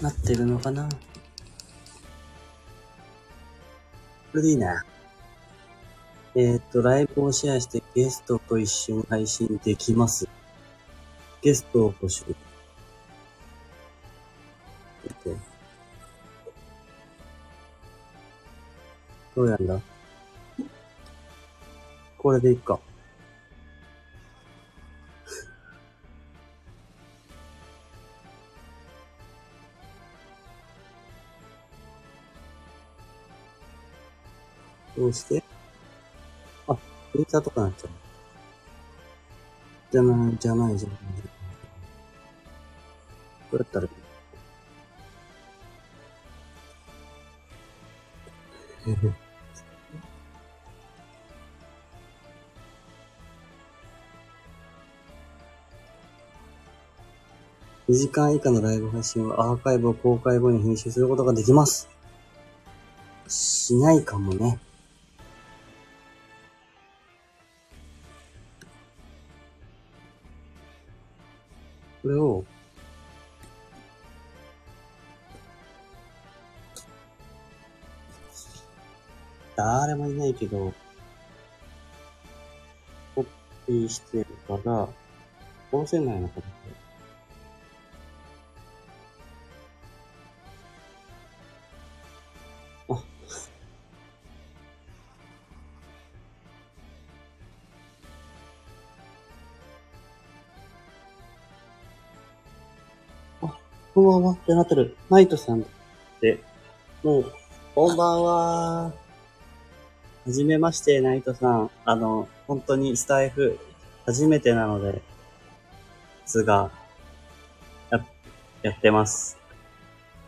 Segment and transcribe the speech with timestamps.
[0.00, 0.88] なってるのかな？
[0.88, 0.96] こ
[4.34, 4.84] れでいいな。
[6.34, 10.28] えーっと、ライブをシェアしてゲストと一緒に配信できます。
[11.42, 12.24] ゲストを募集。
[19.34, 19.80] どうやんだ？
[22.18, 22.78] これでいいか。
[35.08, 35.42] どうして
[36.66, 36.76] あ、
[37.12, 37.90] ツイッターとかなっちゃう。
[39.90, 40.98] じゃない、じゃない、じゃない。
[43.50, 43.92] どうやったらいい
[57.88, 61.88] 2時間以下のライブ配信はアーカイブを公開後に編集することができます。
[63.26, 64.58] しないかもね。
[72.08, 72.42] これを、
[79.54, 80.72] 誰もいないけど、
[83.14, 83.26] コ
[83.66, 84.88] ピーしてるから、
[85.70, 86.57] 殺せないのかな
[103.98, 104.96] こんばんはってなってる。
[105.10, 105.64] ナイトさんっ
[106.20, 106.38] て、
[107.02, 107.32] もう、
[107.74, 108.84] こんばんは。
[108.84, 108.92] は
[110.28, 111.70] じめまして、ナイトさん。
[111.84, 113.58] あの、本当にスタイフ、
[114.06, 115.02] 初めてなので、
[116.26, 116.70] すが、
[117.90, 118.06] や、
[118.62, 119.36] やってます。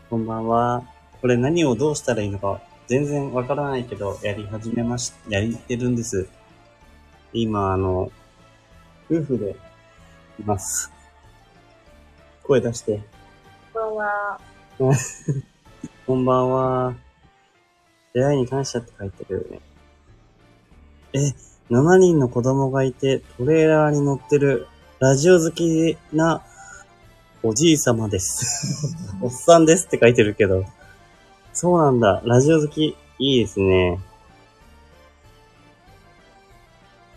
[0.09, 0.83] こんばんは。
[1.21, 6.27] これ何をどうしたらいいのか、全然わからないけど、やり始めまし、やりてるんです。
[7.31, 8.11] 今、あの、
[9.09, 9.55] 夫婦で
[10.41, 10.91] います。
[12.43, 13.20] 声出して。
[14.01, 14.97] こんばんは。
[16.07, 16.95] こんばんは。
[18.15, 19.61] 出会いに感謝って書いてるよね。
[21.13, 21.19] え、
[21.71, 24.67] 7人の子供がいてトレーラーに乗ってる
[24.99, 26.41] ラジオ好きな
[27.43, 28.97] おじいさまです。
[29.21, 30.65] おっさんですって書いてるけど。
[31.53, 32.23] そうなんだ。
[32.25, 33.99] ラジオ好き、いいですね。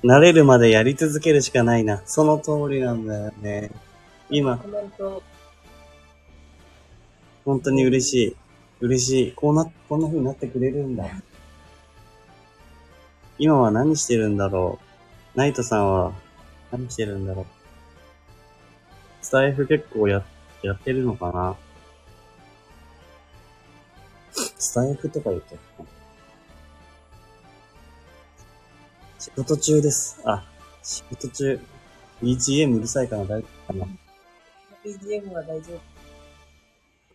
[0.02, 2.02] 慣れるまでやり続けるしかないな。
[2.04, 3.70] その通りなんだよね。
[4.28, 5.22] 今、コメント、
[7.44, 8.36] 本当に嬉しい。
[8.80, 9.32] 嬉しい。
[9.32, 11.04] こうな、こんな風になってくれるんだ。
[13.38, 14.78] 今は何してるんだろ
[15.34, 15.38] う。
[15.38, 16.12] ナイトさんは
[16.70, 17.46] 何してるんだろう。
[19.20, 20.24] スタイフ結構や、
[20.62, 21.56] やってるのかな
[24.58, 25.84] スタイフとか言っちゃった。
[29.18, 30.20] 仕事中です。
[30.24, 30.44] あ、
[30.82, 31.60] 仕事中。
[32.22, 33.86] BGM うるさいかな大丈夫かな
[34.84, 35.93] BGM は大丈夫。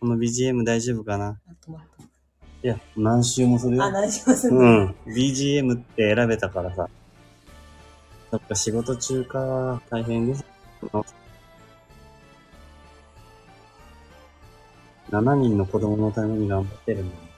[0.00, 1.38] この BGM 大丈夫かな？
[1.46, 1.82] あ、止まっ
[2.62, 3.82] いや、何周もする。
[3.82, 4.48] あ、大丈夫です。
[4.48, 4.94] うん。
[5.06, 6.88] BGM って選べたからさ。
[8.30, 9.82] そっか、仕事中か。
[9.90, 10.44] 大変です。
[15.10, 17.29] 7人の子供のために頑張ってるんだね。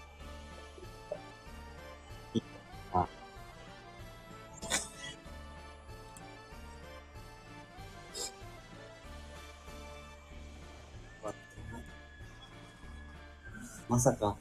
[13.92, 14.34] まさか、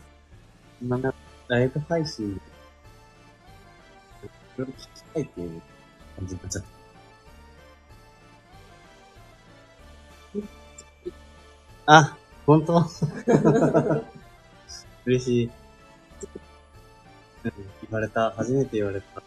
[0.79, 1.13] こんな
[1.49, 2.39] ライブ配信、い
[4.55, 5.61] ろいろ聞きたいっていう
[6.15, 6.63] 感じになっちゃっ
[11.83, 11.97] た。
[11.97, 12.79] あ、本当？
[15.05, 15.51] 嬉しい。
[17.43, 17.51] 言
[17.91, 18.31] われた。
[18.31, 19.21] 初めて言われた。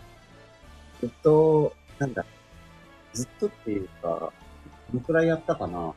[1.01, 2.25] ずっと、なんだ、
[3.13, 4.33] ずっとっていうか、ど
[4.95, 5.79] のくらいやったかな？
[5.81, 5.95] は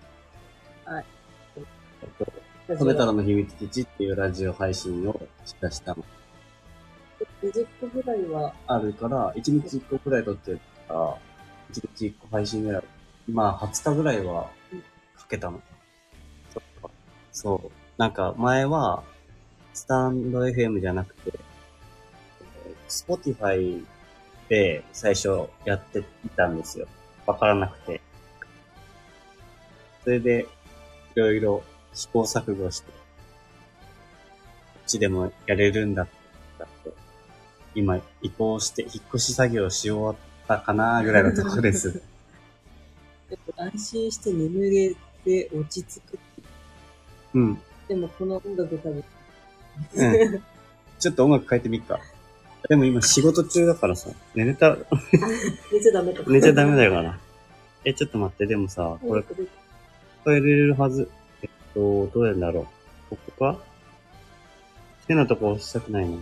[1.00, 1.06] い。
[1.56, 1.62] え
[2.06, 2.26] っと、
[2.68, 6.04] 食べたらの秘密基地っていうラジオ配信をしだしたの。
[7.42, 11.18] 20個ぐらいは、あるから、1日1個くらい撮ってるから、
[11.72, 12.84] 1日1個配信ぐらい。
[13.32, 14.50] まあ、20日ぐらいは
[15.16, 15.62] かけたの。
[17.32, 17.72] そう。
[17.98, 19.02] なんか、前は、
[19.74, 21.40] スタンド FM じゃなくて、
[22.90, 23.86] Spotify
[24.50, 26.04] で最初やってい
[26.36, 26.88] たんですよ。
[27.26, 28.02] わからなくて。
[30.04, 30.48] それで、
[31.16, 31.64] いろいろ
[31.98, 32.98] 試行錯誤して、こ
[34.86, 36.18] っちでもやれるんだって
[37.78, 40.16] 今移行して、引っ越し作業し終わっ
[40.48, 42.02] たかなぐらいのところです。
[43.56, 46.20] 安心して眠れて落ち着く。
[47.36, 47.62] うん。
[47.88, 49.04] でもこの音楽多分、
[49.94, 50.44] うん。
[51.00, 52.00] ちょっと音楽変えてみっか。
[52.68, 54.76] でも今仕事中だからさ、寝れた、
[55.72, 56.32] 寝ちゃダメとか。
[56.32, 57.20] 寝ちゃダメだよな。
[57.86, 59.46] え、ちょっと待って、でもさ、これこれ、
[60.26, 61.10] 変えれるはず。
[61.78, 62.68] と、どうやんだろ
[63.12, 63.16] う。
[63.16, 63.60] ここか？
[65.08, 66.18] 変なとこ押したくないの。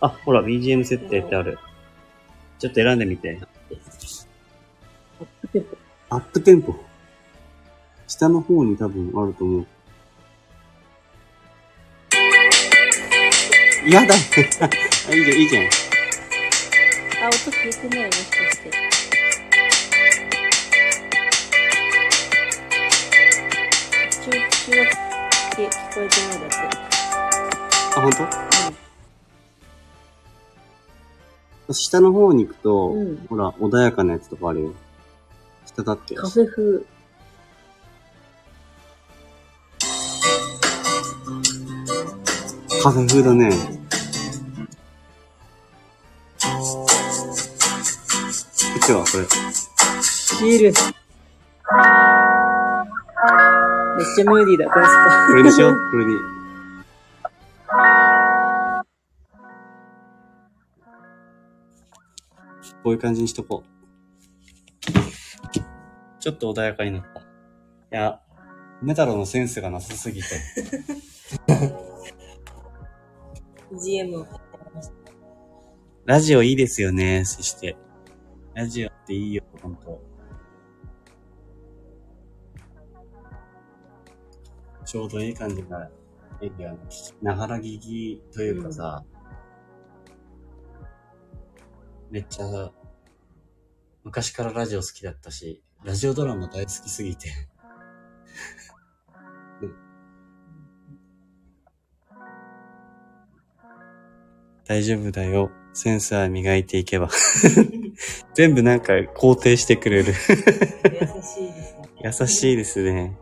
[0.00, 1.58] あ、ほら、BGM 設定ってある。
[2.58, 3.38] ちょっと選んでみて。
[5.20, 5.76] アップテンポ。
[6.10, 6.74] アップテンポ。
[8.06, 9.66] 下の方に多分あると思う。
[13.88, 14.14] やだ
[15.08, 15.64] あ、いいじゃん、いいじゃん。
[15.64, 15.68] あ、
[17.28, 18.97] 音聞いてないもしかして。
[24.68, 26.56] 中、中学って聞こえてないだって。
[27.96, 28.18] あ、ほんと
[31.72, 34.74] 下の方に行くと、うんほら、穏やかなやつとかあるよ。
[35.66, 36.14] 下だって。
[36.14, 36.84] カフェ風。
[42.82, 43.50] カフェ風だね。
[43.50, 43.56] こ
[48.76, 49.24] っちはこれ。
[50.02, 50.72] シール。
[53.98, 54.86] めっちゃムーディーだ、これ。
[54.86, 55.90] これにしよう。
[55.90, 56.14] これに。
[62.84, 63.68] こういう感じにしとこう。
[66.20, 67.20] ちょっと穏やかになった。
[67.20, 67.24] い
[67.90, 68.20] や、
[68.82, 70.28] メタロのセンスがなさすぎて。
[73.82, 74.26] GM を。
[76.04, 77.76] ラジオいいですよね、そして。
[78.54, 80.07] ラジオっていいよ、ほんと。
[84.88, 85.90] ちょうどいい感じが、
[86.40, 86.78] いいんだよね。
[87.20, 89.04] ながら聞きというかさ、
[92.10, 92.72] めっちゃ、
[94.02, 97.28] 昔からラジオ好きだったし、ラジオドラマ大好きすぎて。
[104.64, 105.50] 大丈夫だよ。
[105.74, 107.10] センスは磨いていけば。
[108.32, 110.06] 全部なんか肯定してくれる。
[110.06, 111.90] 優しいですね。
[112.02, 113.18] 優しいですね。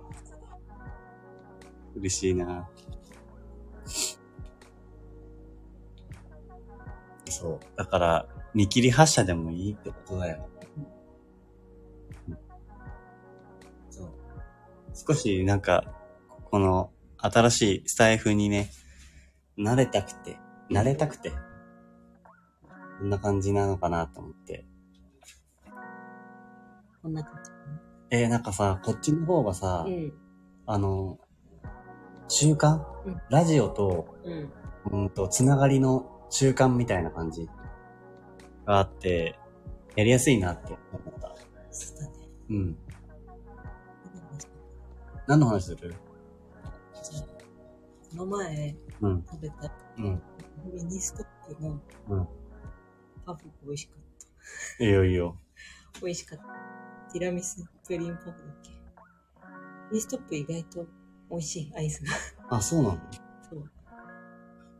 [1.96, 2.68] 嬉しいな。
[7.28, 7.76] そう。
[7.76, 10.48] だから、見切り発車でもいいってことだよ。
[12.28, 12.38] うん
[13.90, 14.10] そう。
[14.94, 15.84] 少しなんか、
[16.50, 18.70] この新しいスタイフにね、
[19.58, 20.38] 慣れたくて、
[20.70, 21.32] 慣れたくて、
[22.98, 24.66] こんな感じなのかなと思って。
[27.02, 27.34] こんな感
[28.10, 29.92] えー、なんかさ、こっちの方がさ、じ。
[29.92, 30.12] うん。
[30.66, 31.18] あの、
[32.28, 34.52] 中間、うんラジオと、うん。
[34.92, 37.48] うんと、つながりの中間みたいな感じ
[38.64, 39.38] があって、
[39.94, 41.34] やりやすいなって思った。
[41.70, 42.12] そうだね。
[42.50, 42.76] うん。
[45.26, 45.94] 何の話する？
[48.10, 49.24] この前うん。
[49.28, 50.22] 食べたうん。
[50.72, 52.28] ミニストップのうん。
[53.24, 53.98] パフ美味しかっ
[54.78, 54.84] た。
[54.84, 55.36] いいよいいよ。
[56.00, 56.44] 美味しかった。
[57.12, 58.70] ティラミスプリンパフだっけ？
[59.90, 60.86] ミニストップ意外と
[61.30, 62.12] 美味しい、アイスが。
[62.50, 62.98] あ、そうなの？
[63.50, 63.70] そう。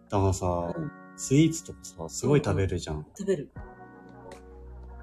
[0.08, 0.46] だからさ、
[0.76, 3.06] うんスイーツとかさ、すごい食べるじゃん。
[3.16, 3.48] 食べる。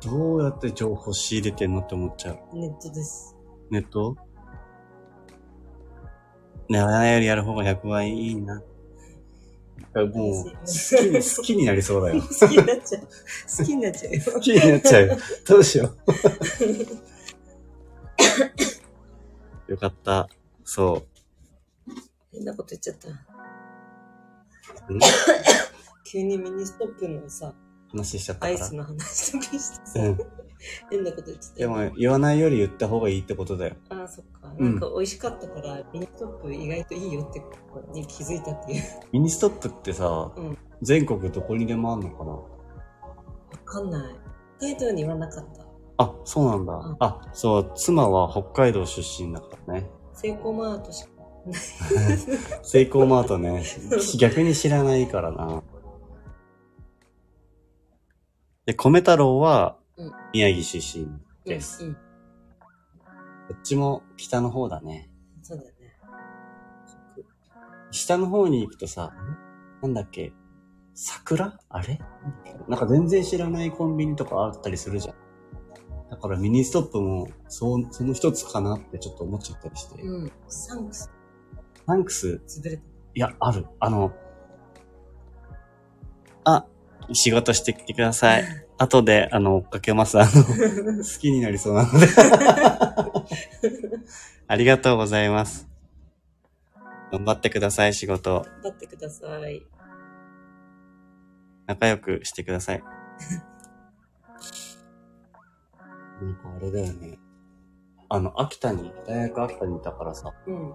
[0.04, 2.40] どうやって情報仕入れてんのって思っちゃう。
[2.56, 3.36] ネットです。
[3.72, 4.16] ネット？
[6.69, 8.62] やらないよりやる方が100倍いいな。
[9.95, 12.21] もう、好きに、好きになりそうだよ。
[12.40, 13.02] 好きになっちゃう。
[13.57, 14.21] 好きになっちゃうよ。
[14.33, 15.18] 好きになっちゃうよ。
[15.47, 15.95] どうしよ
[19.68, 19.71] う。
[19.71, 20.30] よかった。
[20.64, 21.04] そ
[22.33, 23.09] 変なこと言っちゃった。
[24.90, 24.95] う。
[24.95, 24.99] ん？
[26.06, 27.54] 急にミニストップのさ、
[27.92, 28.52] 話しちゃったから？
[28.52, 28.75] アイス。
[28.75, 30.18] の話とかしてさ、うん。
[30.90, 31.78] 変なこと言ってたよ。
[31.78, 33.75] でも、言わないより言った方がいいってことだよ。
[33.90, 34.54] ああ、そっか。
[34.57, 38.83] うんなんか美味しかったから、ミニストップ意外といいよってことに気づいたっていう。
[39.11, 42.31] ミニストップってさ、うん全国どこにでもあんのかな？
[42.31, 42.44] わ
[43.63, 44.16] かんない。
[44.59, 45.63] 北海道にはなかった。
[45.97, 46.73] あ、そうなんだ。
[46.73, 49.90] うんあ、そう、妻は北海道出身だからね。
[50.13, 51.13] セイコーマートしか。
[52.64, 53.64] セイコーマートね。
[54.18, 55.64] 逆に知らないからな。
[58.66, 61.07] で、米太郎はうん宮城出身
[61.45, 61.83] です。
[61.83, 61.90] うん。
[61.90, 61.97] うん
[63.45, 65.09] こっちも北の方だね。
[65.42, 65.73] そうだよね。
[67.92, 69.14] 下の方に行くとさ、
[69.81, 70.31] なんだっけ？
[70.94, 71.59] 桜？
[71.68, 72.00] あれ？
[72.69, 75.16] なんか全然知らないコンビニとかあったりするじゃん。
[76.09, 80.02] だからミニストップも、そう、その一つかなってちょっと思っちゃったりして。
[80.02, 80.31] うん。
[80.47, 81.12] サンクス、
[81.87, 82.83] サンクス、潰れた。
[83.16, 83.66] いや、ある。
[83.80, 84.13] あの、
[86.45, 86.66] あ、
[87.11, 88.44] 仕事してきてください。
[88.78, 90.19] 後で、あの、追っかけます。
[90.19, 92.07] あの、 好きになりそうなので。
[94.47, 95.69] ありがとうございます。
[97.11, 98.42] 頑張ってください、仕事。
[98.42, 99.66] 頑張ってください。
[101.68, 102.83] 仲良くしてください。
[106.21, 107.19] なんかあれだよね。
[108.09, 110.73] あの、秋田に、大学秋田にいたからさ、うん。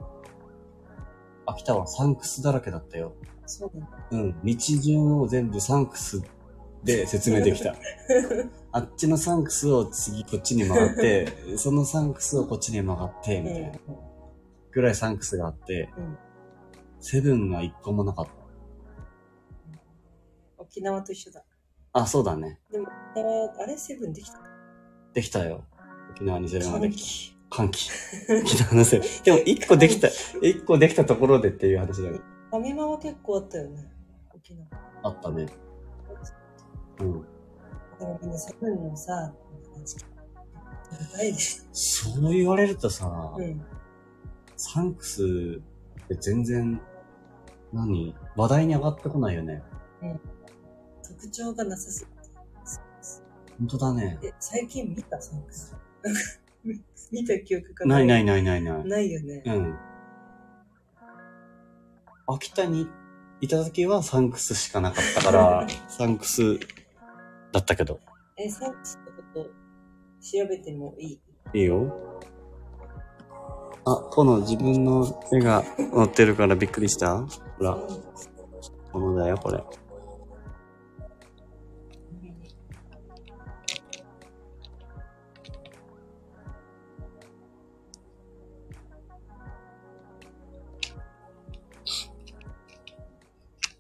[1.50, 3.14] 秋田はサンクスだらけだったよ。
[3.46, 3.86] そうだね。
[4.10, 4.40] うん。
[4.44, 6.22] 道順を全部サンクス
[6.84, 7.74] で説明できた。
[8.70, 13.72] あっちのサンクスを次こっちに回って、そのサンクスをこっちに曲がって、みたいな。
[14.72, 16.18] ぐらいサンクスがあって、うん。
[17.00, 18.32] セブンが一個もなかった。
[20.58, 21.42] 沖縄と一緒だ。
[21.94, 22.60] あ、そうだね。
[22.70, 24.38] でも、沖縄あれセブンできた？
[25.14, 25.64] できたよ。
[26.10, 27.38] 沖縄にセブンができた。
[27.50, 27.56] 気。
[27.56, 27.90] 歓喜。
[28.42, 29.08] 沖縄のセブン。
[29.24, 30.08] でも一個できた、
[30.42, 32.20] 一個できたところでっていう話だよ。
[32.50, 33.90] ファミマは結構あったよね。
[34.34, 34.66] 沖縄。
[35.02, 35.46] あったね。
[37.00, 37.12] うん。
[37.12, 39.34] でもみんなセブンのさ。
[41.72, 43.62] そう言われるとさ、うん。
[44.56, 45.22] サンクス
[46.04, 46.80] って全然、
[47.72, 49.62] 何話題に上がってこないよね。
[51.02, 52.18] 特徴がなさすぎて。
[53.58, 54.18] 本当だね。
[54.22, 55.76] え、最近見たサンクス？
[56.68, 56.80] 見
[57.22, 57.87] 見た記憶が。
[57.87, 58.84] ないないいないないない。
[58.84, 59.42] ないよね。
[59.46, 59.78] うん。
[62.26, 62.87] 秋田に
[63.40, 66.58] いた時はサンクスしかなかったから、 サンクス
[67.52, 67.98] だったけど。
[68.37, 69.50] え、サンクスってこと調
[70.48, 71.20] べてもいい？
[71.54, 71.92] いいよ。
[73.87, 75.62] あ、この自分の絵が
[75.94, 77.20] 載ってるからびっくりした？
[77.26, 77.28] ほ
[77.64, 77.78] ら、
[78.92, 79.62] このだよ、これ。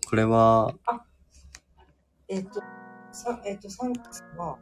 [0.08, 0.74] これは、
[2.28, 2.62] えっ、と、
[3.12, 4.56] さえっ、と、サンクスは、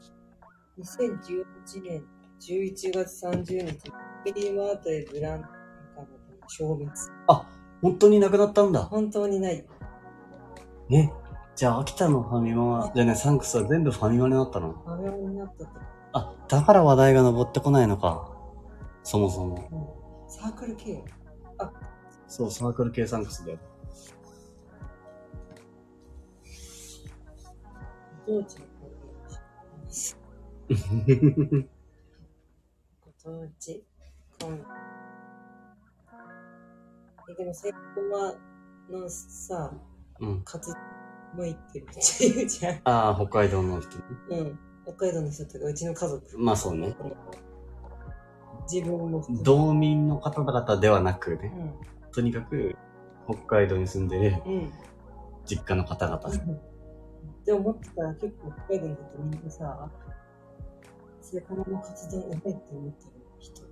[0.76, 1.44] 2018
[1.84, 2.04] 年
[2.40, 5.52] 11月30日、ファミリーマートへブランドか
[5.94, 6.06] ら
[6.48, 6.90] 消滅。
[7.80, 8.82] 本当になくなったんだ。
[8.86, 9.64] 本当にない。
[10.90, 11.08] え、
[11.54, 14.72] じゃあ秋田のファミマ、じゃあね、サンクスは全部ファミマになったの？
[14.72, 15.70] ファミマになったと。
[16.12, 18.36] あ、だから話題が上ってこないのか。
[19.04, 19.68] そもそも。
[20.26, 21.04] うん、サークル系
[22.26, 23.58] そう、サークル系サンクスだよ。
[28.26, 28.96] 当地のコン
[33.00, 33.84] ご当地
[34.40, 34.66] コン
[37.28, 38.34] え、でも、セイコマ
[39.00, 39.72] のさ、
[40.20, 40.42] うん。
[40.42, 40.76] 活動
[41.36, 42.00] 向いてるって
[42.34, 42.80] 言うじゃん。
[42.84, 44.04] ああ、北海道の人ね。
[44.30, 44.58] うん。
[44.84, 46.38] 北海道の人とか、うちの家族。
[46.38, 46.96] まあそうね。
[48.70, 51.52] 自分も道民の方々ではなくね、
[52.10, 52.76] うとにかく
[53.28, 54.42] 北海道に住んでる。
[55.44, 56.20] 実家の方々。
[57.46, 59.88] って思ってたら結構北海道のことみんなさ、
[61.20, 63.62] セイコマの活動うまいって思ってる人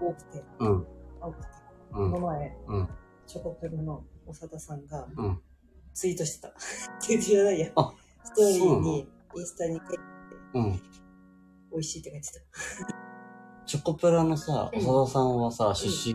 [0.00, 0.86] 多くて、うん、
[1.20, 1.46] 多くて。
[1.90, 2.88] うこのん、前、うん、
[3.26, 5.40] チョコプルの長田さんがうん。
[5.92, 6.54] ツイートしてた。
[7.00, 7.72] ツイートじゃないや。
[7.74, 7.92] あ
[8.22, 9.98] ストーリーに、インスタに書いて、
[10.54, 10.72] うん。
[11.72, 12.28] 美味しいって書いて
[13.66, 15.88] チョコプラのさ、うん長田さんはさ、出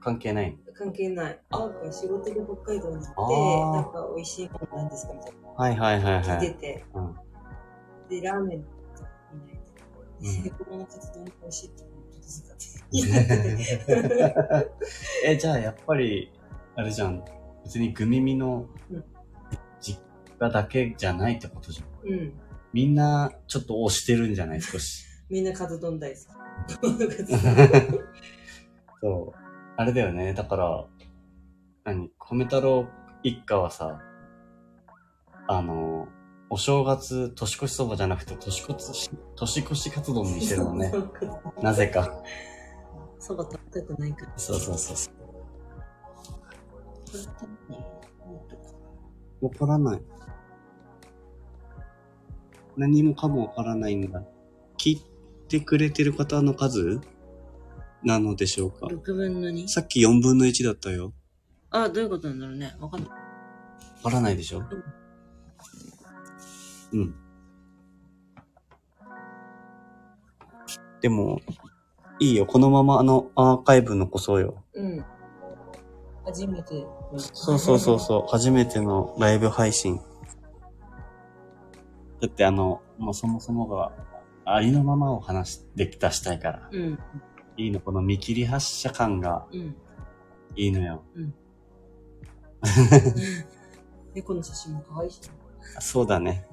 [0.00, 0.72] 関係ないた。
[0.72, 1.38] 関係ない。
[1.50, 5.49] あなんか仕事で北海道に行あって、ーなんか美味しいものなんですかみたいな。
[5.60, 6.24] はいはいはいはい。
[6.24, 7.14] 聞いてて、うん。
[8.08, 8.62] で、ラーメン
[8.96, 9.60] とか見ないと。
[10.20, 12.64] うんセイコマの活動も美味しいってことですかって。
[15.26, 16.32] え、じゃあやっぱり、
[16.76, 17.22] あれじゃん。
[17.64, 19.04] 別にグミミのうん
[19.80, 20.00] 実
[20.38, 22.10] 家だけじゃないってことじゃん。
[22.10, 22.32] うん。
[22.72, 24.62] みんなちょっと推してるんじゃない？
[24.62, 25.04] 少し。
[25.28, 26.22] みんなカツ丼大好き。
[29.02, 29.38] そう。
[29.76, 30.32] あれだよね。
[30.34, 30.86] だから、
[31.84, 32.10] 何？
[32.18, 32.86] 米太郎
[33.22, 34.00] 一家はさ、
[35.52, 36.06] あの、
[36.48, 40.92] お正月、年越しそばじゃなくて、年越し、年越し活動にしてるのね。
[41.60, 42.22] なぜか。
[43.18, 44.32] そば食べたくないから。
[44.36, 45.10] そうそうそうそ
[49.42, 49.44] う。
[49.44, 50.02] わからない。
[52.76, 54.22] 何もかもわからないんだ。
[54.78, 55.02] 聞い
[55.48, 57.00] てくれてる方の数
[58.04, 59.66] なのでしょうか6分の 2?
[59.66, 61.12] さっき4分の1だったよ。
[61.70, 62.72] あ、どういうことなんだろうね。
[62.78, 63.10] わかんない。
[63.10, 63.16] わ
[64.04, 64.60] からないでしょ？
[64.60, 64.99] うん。
[71.00, 71.40] でも、
[72.18, 72.46] いいよ。
[72.46, 74.62] このままあのアーカイブ残そうよ。
[74.74, 75.04] うん。
[76.24, 76.86] 初めて。
[77.16, 78.30] そうそうそうそう。
[78.30, 80.00] 初めてのライブ配信。
[82.20, 83.92] だってあの、もうそもそもが
[84.44, 86.68] ありのままを話できたしたいから。
[86.70, 86.76] う。
[86.76, 86.98] うん。
[87.56, 87.80] いいの。
[87.80, 89.74] この見切り発車感がうん。
[90.56, 91.02] いいのよ。
[94.14, 95.20] 猫の写真も可愛いし。
[95.78, 96.49] そうだね。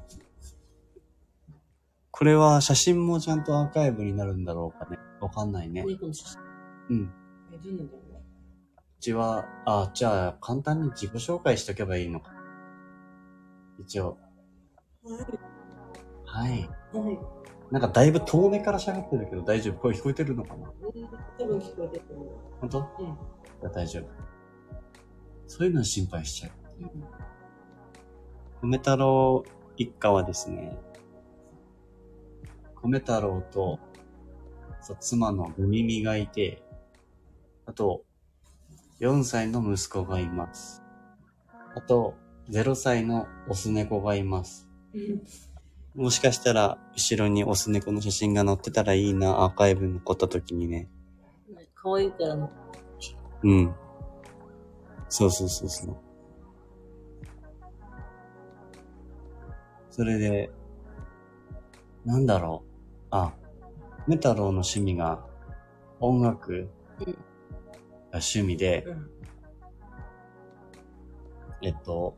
[2.17, 4.97] これは写真もちゃんとアーカイブになるんだろうかね。
[5.21, 5.83] わかんないね。
[5.85, 6.41] 猫の写真。
[6.89, 7.13] うん。
[7.53, 8.23] え、どうなんだろうね。
[8.99, 12.31] ちは、あ、じゃあ、簡単に自己紹介しとけばいいのか。
[13.79, 14.17] 一応。
[16.25, 16.67] はい。
[16.97, 17.19] はい。
[17.69, 19.79] なんかだいぶ遠目から喋ってるけど大丈夫？
[19.79, 20.71] 声聞こえてるのかな？
[21.37, 22.29] 多分聞こえてると思う。
[22.61, 22.79] 本当？
[22.99, 23.05] うん。
[23.07, 23.09] い
[23.61, 24.07] や大丈夫。
[25.45, 26.51] そういうの心配しちゃう。
[28.63, 28.71] うん。
[28.71, 29.43] 米太郎
[29.75, 30.79] 一家はですね、
[32.83, 33.79] 米太郎と、
[34.81, 36.63] そう妻のグミミがいて、
[37.65, 38.03] あと、
[38.99, 40.81] 4歳の息子がいます。
[41.75, 42.15] あと、
[42.49, 44.67] 0歳のオス猫がいます。
[45.95, 50.89] もしかしたら、後ろにオス猫の写真が載ってたらいいな、アーカイブ残った時にね。
[51.75, 52.49] 可愛いからの。
[53.43, 53.75] うん。
[55.09, 55.95] そうそうそうそう。
[59.89, 60.51] それで、
[62.05, 62.66] なんだろう。
[63.11, 63.33] あ、
[64.07, 65.25] メ太郎の趣味が
[65.99, 67.05] 音楽うん
[68.11, 69.09] が趣味で、うん。
[71.61, 72.15] えっと、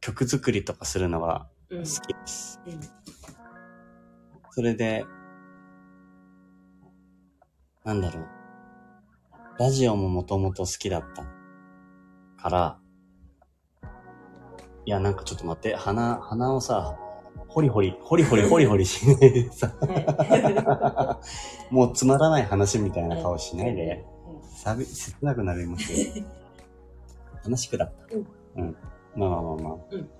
[0.00, 1.78] 曲作りとかするのがうん。
[1.78, 2.60] 好きです。
[2.66, 2.80] うん。
[4.50, 5.04] それで、
[7.84, 8.28] なんだろう。
[9.58, 11.24] ラジオももともと好きだった
[12.40, 12.78] から、
[14.84, 16.96] いや、なんかちょっと待って、鼻、鼻をさ、
[17.58, 21.20] ホリホリ、ホリホリホリホリしないでさ、は
[21.72, 26.24] もうつまらない話みたいな顔しないで、うんさび、切なくなりますよ。
[27.42, 28.14] 楽しくだった。
[28.14, 28.18] う
[28.62, 28.62] ん。
[28.62, 28.76] うん。
[29.16, 29.78] まあまあまあまあ。
[29.90, 30.10] うん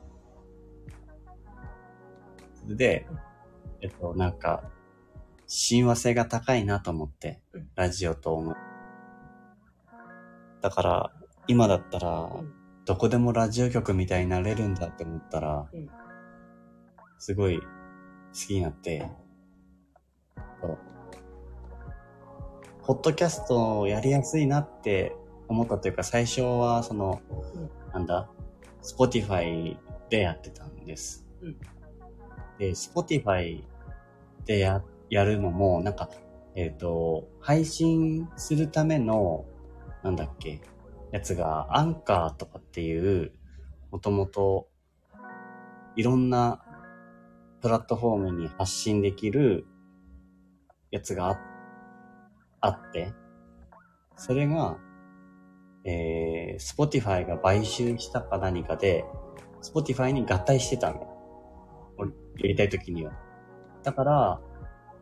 [2.55, 3.19] それでうん、
[3.83, 4.65] えっと、なんか、
[5.47, 8.57] 親和性が高いなと思ってうん、ラジオと思う。
[10.61, 11.13] だから、
[11.47, 12.53] 今だったらん、
[12.85, 15.89] どこでもラジオ局みたいになれるんだって思ったらうん、
[17.19, 17.65] すごい好
[18.33, 19.11] きになって、
[20.61, 20.79] そう。
[22.85, 25.15] ポッドキャストをやりやすいなって
[25.49, 27.71] 思ったというか、最初はその、うん。
[27.93, 28.31] なんだ、
[28.83, 29.77] Spotify
[30.09, 31.27] でやってたんです。
[31.43, 31.57] うん。
[32.59, 33.63] で、Spotify
[34.45, 36.09] でや、やるのも、なんか、
[36.55, 39.45] えっ、と、配信するための、
[40.03, 40.61] なんだっけ、
[41.13, 43.33] やつが、アンカーとかっていう、
[43.91, 44.69] もともと、
[45.97, 46.65] いろんな
[47.61, 49.67] プラットフォームに発信できる
[50.91, 51.41] やつがあ
[52.61, 53.13] あって、
[54.17, 54.79] それが、
[55.85, 59.05] えー、Spotify が買収したか何かで、
[59.63, 61.07] Spotify に合体してたの。
[61.97, 63.13] 俺、やりたい時には。
[63.83, 64.41] だから、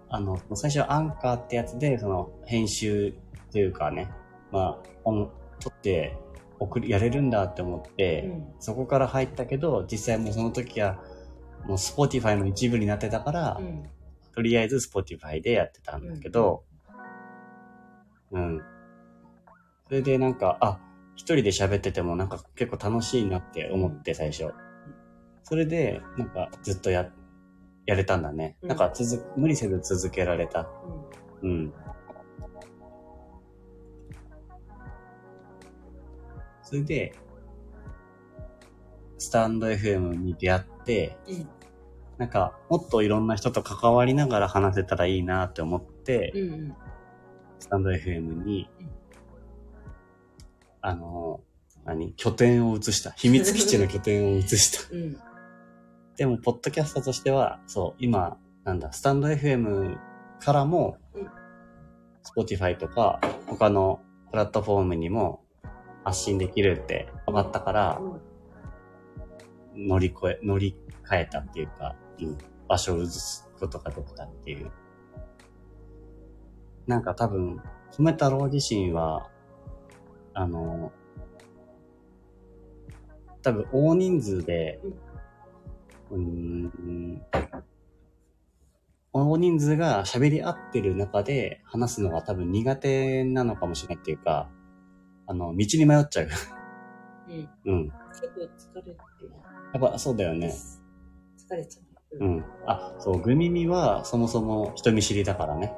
[0.08, 3.14] あの、最初はアンカーってやつで、その、編集
[3.50, 4.10] というかね、
[4.52, 6.16] まあ、音、撮って、
[6.58, 8.46] 送り、やれるんだって思って、うん。
[8.60, 11.02] そこから入ったけど、実際もうその時は、
[11.66, 13.84] もう Spotify の一部になってたから、うん。
[14.32, 16.64] とりあえず Spotify でやってたんだけど、
[18.30, 18.60] うん。
[19.86, 20.78] それでなんか、あ、
[21.14, 24.52] 一人で喋っててもなんか結構楽しいなって思って最初。
[25.42, 27.10] それで、なんかずっとや、
[27.86, 28.56] やれたんだね。
[28.62, 30.68] うんなんか続、無理せず続けられた。
[31.42, 31.72] うん。
[36.62, 37.14] それで、
[39.18, 41.48] スタンド FM に出会って、うん。
[42.18, 46.40] なんか、もっといろんな人と関わりながら話せたらいいなって思って、うん。
[46.40, 46.76] うん。
[47.58, 48.88] スタンド FM にうん、
[50.80, 51.40] あの、
[51.84, 53.12] 何拠点を移した。
[53.12, 54.88] 秘密基地の拠点を移した。
[54.94, 55.16] うん。
[56.16, 59.98] でも、ポッドキャストとしては、そう、今、なんだ、スタンド FM
[60.40, 61.30] からもうん、
[62.24, 64.00] Spotify とか、他の
[64.30, 65.44] プラットフォームにも
[66.04, 68.00] 発信できるって分かったから、
[69.74, 74.70] 乗り越え、乗り換えたっていうか、うん、場所を移すことができたっていう。
[76.86, 77.60] なんか多分、
[77.98, 79.28] 米太郎自身は、
[80.34, 80.92] あの、
[83.42, 84.80] 多分大人数で、
[86.10, 87.22] うーん、
[89.12, 94.50] 大人数が喋り合ってる中で話すのが多分苦手なのかもしれないっていうか、
[95.26, 96.28] あの、道に迷っちゃう。
[97.28, 97.48] うん。
[97.64, 97.92] うん。
[98.10, 98.96] 結構疲れる。
[99.72, 100.54] やっぱそうだよね。
[101.36, 101.85] 疲れちゃう。
[102.20, 102.24] う。
[102.24, 102.44] ん。
[102.66, 105.74] あ、そう、グミミはそもそも人見知りだからね。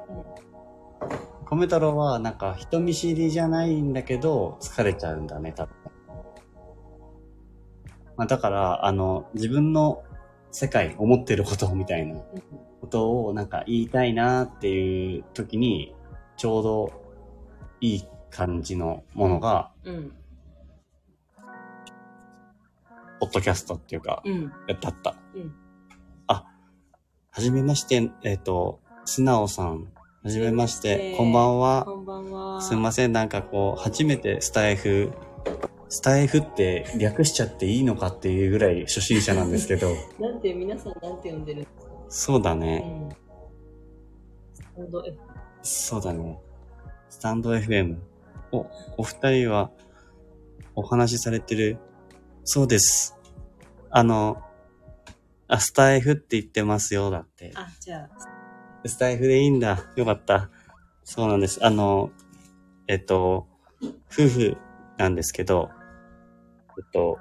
[1.49, 5.75] 米太郎はなんか人見知りじゃないんだけど疲れちゃうんだね、多分。
[8.17, 10.03] まあだから、あの、自分の
[10.51, 12.21] 世界、思ってることみたいなうん。
[12.81, 15.95] ことをなんか言いたいなっていう時に、
[16.37, 16.91] ちょうど
[17.81, 20.11] いい感じのものが、うん。
[23.19, 24.49] ポッドキャストっていうか、うん。
[24.49, 25.15] だった。
[25.33, 25.58] うんあ、
[27.39, 29.87] はじめまして、えっ、と、素直さん。
[30.23, 31.85] はじめまして、こんばんは。
[31.85, 32.55] こんばんは。
[32.55, 32.61] は。
[32.61, 35.13] すいません、なんかこう、初めてスタイフ、
[35.87, 39.87] スタイフって略しちゃっていいのかっていうぐらい初心者なんですけど、
[40.19, 41.91] なんて、皆さんなんて呼んでるんですか？
[42.09, 42.79] そうだうね。
[42.79, 43.09] ん。
[44.53, 45.17] スタンド F。
[45.61, 46.39] そうだね。
[47.09, 47.99] スタンド FM。
[48.51, 48.65] お、
[48.97, 49.71] お二人は
[50.75, 51.77] お話しされてる。
[52.43, 53.17] そうです。
[53.91, 54.43] あの、
[55.49, 57.51] あ、スタイフって言ってますよ、だって。
[57.55, 59.83] あ、じゃあ、スタイフでいいんだ。
[59.95, 60.51] よかった。
[61.03, 61.65] そうなんです。
[61.65, 62.11] あの、
[62.87, 63.47] えっと、
[64.11, 64.57] 夫婦
[64.97, 65.71] なんですけど、
[66.77, 67.17] えっと、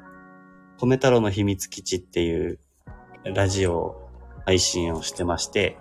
[0.78, 2.60] 米太郎の秘密基地っていう
[3.24, 4.08] ラジオ
[4.44, 5.78] 配信をしてまして、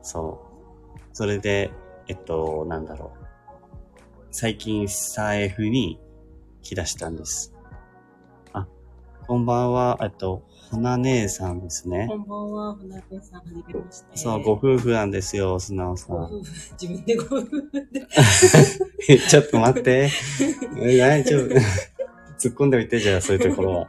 [0.00, 0.42] そ
[0.94, 0.98] う。
[1.12, 1.72] それで、
[2.08, 4.26] えっと、なんだろう。
[4.30, 6.00] 最近スタイフに
[6.62, 7.52] 来だしたんです。
[8.54, 8.66] あ、
[9.26, 12.16] こんばんは、えっと、ほな姉さんですねこ。
[12.16, 14.16] んばんは、船部さん、はじめまして。
[14.16, 16.16] そう、ご夫婦なんですよ、素直さん。
[16.16, 17.88] ご夫婦、自分でご夫婦
[19.06, 19.18] で。
[19.28, 20.08] ちょっと待って。
[20.78, 21.48] え大丈夫。
[22.40, 23.88] 突っ込んでみて、じゃあ、そういうところは。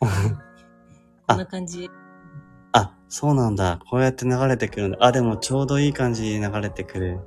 [1.26, 1.90] こんな感じ。
[2.70, 3.80] あ、そうなんだ。
[3.90, 4.98] こうやって流れてくるんだ。
[5.00, 7.18] あ、でもちょうどいい感じに流れてくる。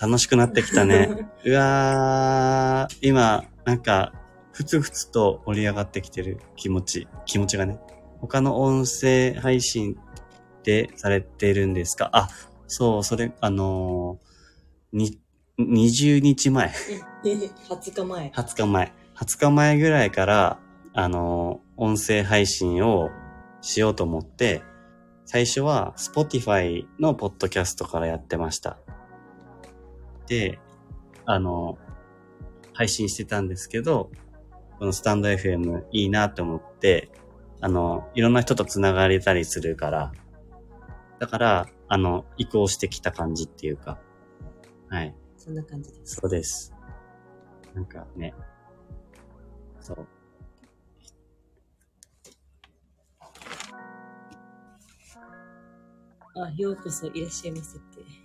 [0.00, 1.28] 楽しくなってきたね。
[1.44, 4.12] うわー、今、なんか、
[4.52, 7.78] ふつふつと盛り上がってきてる気持ち、気持ちがね。
[8.20, 9.96] 他の音声配信
[10.62, 12.10] でされてるんですか？
[12.12, 12.28] あ、
[12.66, 15.18] そう、それ、あのー、に、
[15.58, 16.68] 20日前。
[17.22, 18.30] 20日前。
[18.34, 18.92] 20日前。
[19.16, 20.58] 20日前ぐらいから、
[20.94, 23.10] あの、音声配信を
[23.60, 24.62] しようと思って、
[25.26, 28.78] 最初は Spotify のポッドキャストからやってました。
[30.30, 30.60] で、
[31.26, 31.76] あの、
[32.72, 34.12] 配信してたんですけど、
[34.78, 37.10] このスタンド FM いいなって思って、
[37.60, 40.12] あの、いろんな人と繋がれたりするから、
[41.18, 43.98] だから、あの、移行してきた感じっていうか、
[44.88, 45.12] はい。
[45.36, 46.14] そんな感じです。
[46.14, 46.72] そうです。
[47.74, 48.32] なんかね、
[49.80, 50.06] そう。
[56.40, 58.19] あ、ようこそいらっしゃいませって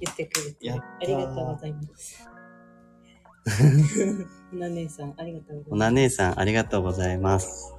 [0.00, 2.28] 言ってくれて、 ありがとうございます。
[4.52, 5.72] な姉さん、ありがとうございます。
[5.72, 7.74] おな姉さん、ありがとうございます。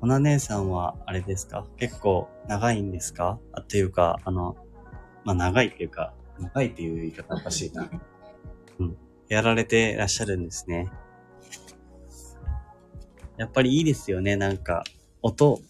[0.00, 1.66] おな姉さんは、あれですか？
[1.76, 3.38] 結構長いんですか？
[3.52, 4.56] あっていうか、あの、
[5.24, 7.88] まあ、長いっていうか、長いっていう言い方おかしいな。
[8.80, 8.96] うん。
[9.28, 10.90] やられてらっしゃるんですね。
[13.36, 14.82] やっぱりいいですよね、なんか、
[15.22, 15.60] 音、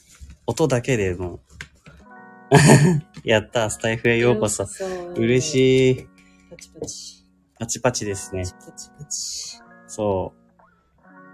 [0.46, 1.40] 音だけでも。
[3.24, 4.66] やった、スタイフへようこそ。
[4.66, 4.84] そ。
[5.16, 5.40] 嬉い。
[5.40, 6.08] しい。
[6.50, 7.26] パチパチ。
[7.58, 8.48] パチパチですねパ。
[8.48, 9.58] チパチパチ。
[9.86, 10.42] そう。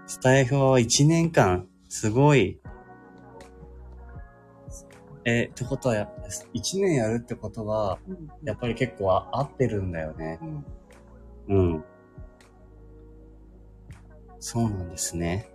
[0.09, 2.59] スタイフは1年間、すごい。
[5.25, 6.09] え、ってことはや、
[6.53, 8.29] 1年やるってことは、うん。
[8.43, 10.39] やっぱり結構あ合ってるんだよね。
[11.47, 11.73] うん。
[11.73, 11.83] うん。
[14.39, 15.51] そうなんですね。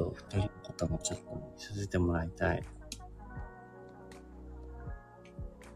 [0.00, 2.62] と、二人の方もちょっとさせてもらいたい。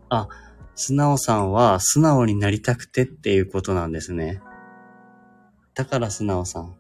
[0.09, 0.29] あ、
[0.75, 4.41] 素直さんは素直になりたくてっていうことなんですね。
[5.75, 6.75] だから素直さん。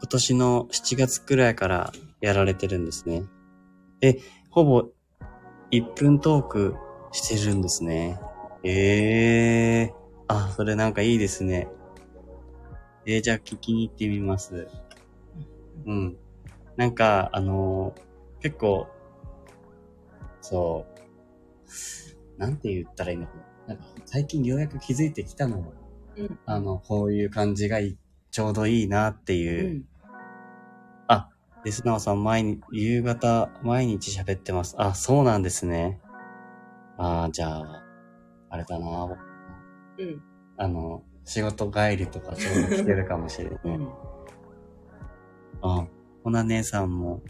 [0.00, 3.24] 今年の7月くらいからやられてるんですね。
[4.00, 4.18] え、
[4.50, 4.88] ほぼ
[5.70, 6.76] 1分トーク
[7.12, 8.18] してるんですね。
[8.64, 9.94] ええー。
[10.28, 11.68] あ、それなんかいいですね。
[13.06, 14.68] えー、じゃあ聞きに行ってみます。
[15.86, 16.16] うん。
[16.76, 18.12] なんか、あのー
[18.42, 18.88] 結構、
[20.40, 20.84] そ
[22.36, 23.34] う、なんて言ったらいいのか
[23.68, 23.74] な。
[23.74, 25.72] なんか最近ようやく気づいてきたのよ。
[26.16, 26.38] うん。
[26.44, 27.98] あの、こういう感じがいい
[28.32, 29.78] ちょうどいいなってういう。
[29.80, 29.84] ん。
[31.06, 31.28] あ、
[31.64, 34.74] で、素直さん、毎日、夕方、毎日喋ってます。
[34.78, 36.00] あ、そうなんですね。
[36.98, 37.84] あーじゃあ、
[38.50, 39.04] あれだな。
[39.98, 40.22] うん。
[40.56, 43.58] あの、仕事帰りとかちょうど来てるかもしれない。
[43.64, 43.88] うん。
[45.62, 45.86] あ、
[46.24, 47.22] ほな姉さんも。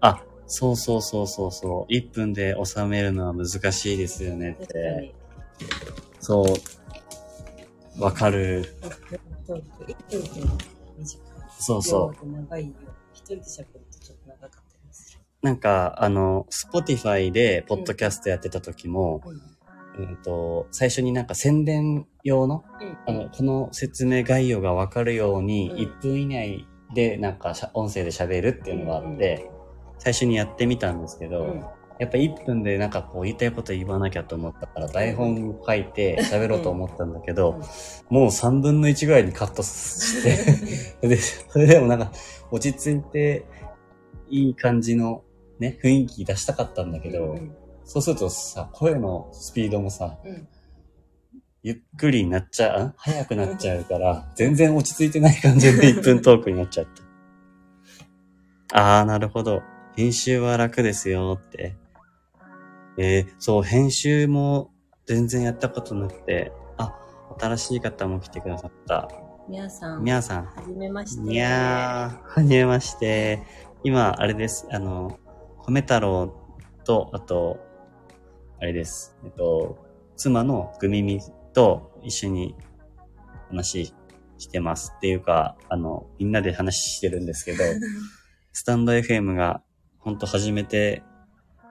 [0.00, 1.92] あ、そうそうそうそうそう。
[1.92, 5.00] 1分で収めるのは難しいですよねって。
[5.02, 5.14] に。
[6.20, 6.42] そ
[7.98, 8.02] う。
[8.02, 8.76] わかる。
[9.46, 11.28] トーク、1分って短い。
[11.58, 12.26] そうそう。
[12.26, 12.32] う。
[12.32, 12.72] 長いよ。
[13.12, 14.60] 一人で喋るとちょっと長かったり
[14.92, 15.20] する。
[15.42, 19.57] なんか、あの、Spotify でポッドキャストやってた時も、うん。
[19.98, 22.64] うんと、最初になんか宣伝用の、
[23.06, 25.78] あの、この説明概要がわかるように、うん。
[25.78, 29.50] 1分以内でなんかしゃ音声で喋るっていうのがあって、
[29.98, 31.64] 最初にやってみたんですけど、うん。
[31.98, 37.60] やっぱ1分でなんかこう言いたいこと言わなきゃと思ったから台本書いて喋ろうと思ったんだけど、
[38.08, 40.22] もう3分の1ぐらいにカットし
[41.00, 42.12] て、 で、それでもなんか
[42.52, 43.46] 落ち着いて
[44.30, 45.24] いい感じの
[45.58, 47.52] ね、雰囲気出したかったんだけど、うん
[47.88, 50.48] そうするとさ、声のスピードもさ、うん
[51.64, 56.86] ゆっくりになっちゃう、早くなっちゃうから、全然落ち着いてない感じで 1分トークになっちゃっ
[58.70, 58.98] た。
[59.00, 59.60] あー、なるほど。
[59.96, 61.76] 編集は楽ですよって。
[62.96, 64.70] えー、そう、編集も
[65.06, 66.94] 全然やったことなくて、あ、
[67.40, 69.08] 新しい方も来てくださった。
[69.48, 70.44] 皆さん、みやさん。
[70.44, 71.32] はじめまして。
[71.32, 73.42] いやー、はじめまして。
[73.82, 74.68] 今、あれです。
[74.70, 75.18] あの、
[75.66, 76.32] 米太郎
[76.84, 77.67] と、あと、
[78.60, 79.16] あれです。
[79.24, 79.78] えっと、
[80.16, 81.20] 妻のぐみみ
[81.54, 82.56] と一緒に
[83.50, 83.94] 話
[84.36, 84.92] してます。
[84.96, 87.62] っていうか、あの、みんなで話してるんですけど、
[88.52, 89.62] スタンド FM が
[90.00, 91.04] ほんと初めて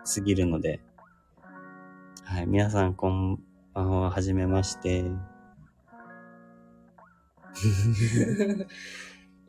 [0.06, 0.80] すぎるので、
[2.24, 5.04] はい、皆さんこんばんは、はじめまして。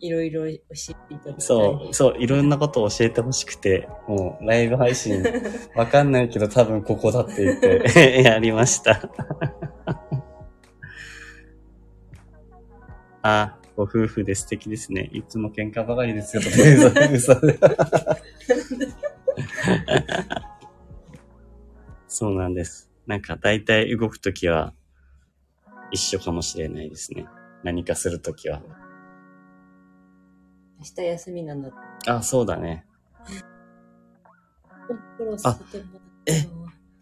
[0.00, 1.40] いろいろ教えていただきたい。
[1.40, 5.22] そう、そう、いろんなことを教えてほしくて、もうライブ配信
[5.76, 9.10] わかんないけど多分ここだって言って やりました。
[13.22, 15.10] あ、ご夫婦で素敵ですね。
[15.12, 16.42] いつも喧嘩ばかりですよ
[22.08, 22.90] そうなんです。
[23.06, 24.74] なんか大体動くときは
[25.90, 27.26] 一緒かもしれないですね。
[27.62, 28.62] 何かするときは。
[30.78, 31.70] 明日休みなんだ。
[32.06, 32.84] あ、そうだね。
[35.16, 36.38] フォローさせてもらったよ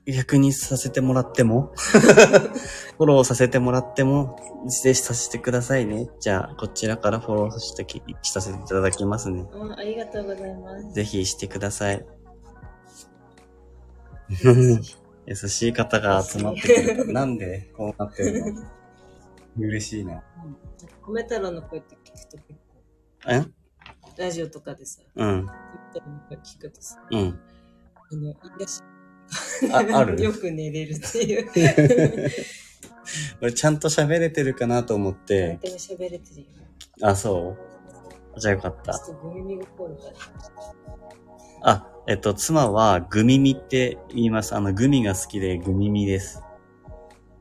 [0.07, 1.73] 逆にさせてもらっても？
[1.77, 6.09] フォローさせてもらっても、自制させてくださいね。
[6.21, 9.47] じゃあ、こちらからフォローしてきさせていただきますね。
[9.53, 10.93] あありがとうございます。
[10.93, 12.07] ぜひしてください。
[15.27, 17.13] 優しい方が集まってくれた。
[17.13, 18.63] なんでこうなってるの？
[19.59, 20.23] 嬉しいな。
[21.05, 22.61] 米太郎の声って聞くと結
[23.25, 23.45] 構、え？
[24.19, 25.47] ラジオとかでさ、うん。
[26.43, 27.39] 聞くとさ、うん。
[28.11, 28.33] あの、
[28.67, 28.83] し
[29.73, 30.21] あ、ある？
[30.23, 31.51] よく寝れるっていう。
[33.41, 35.59] 俺ちゃんと喋れてるかなと思って。
[35.63, 36.47] でも喋れてるよ。
[37.03, 37.57] あ、そ
[38.37, 38.41] う？
[38.41, 38.95] じゃあよかった。
[38.99, 40.03] ちょっとゴミミが来るか
[41.63, 41.73] ら。
[41.73, 44.55] あ、えっと、妻はグミミって言います。
[44.55, 46.43] あの、グミが好きでグミミです。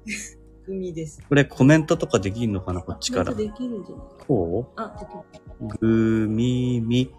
[0.65, 1.21] グミです。
[1.27, 3.33] これコメントとかできるのかなこっちから。
[3.33, 5.19] できるんじゃないこあ、できる。
[5.61, 7.11] うグミミ、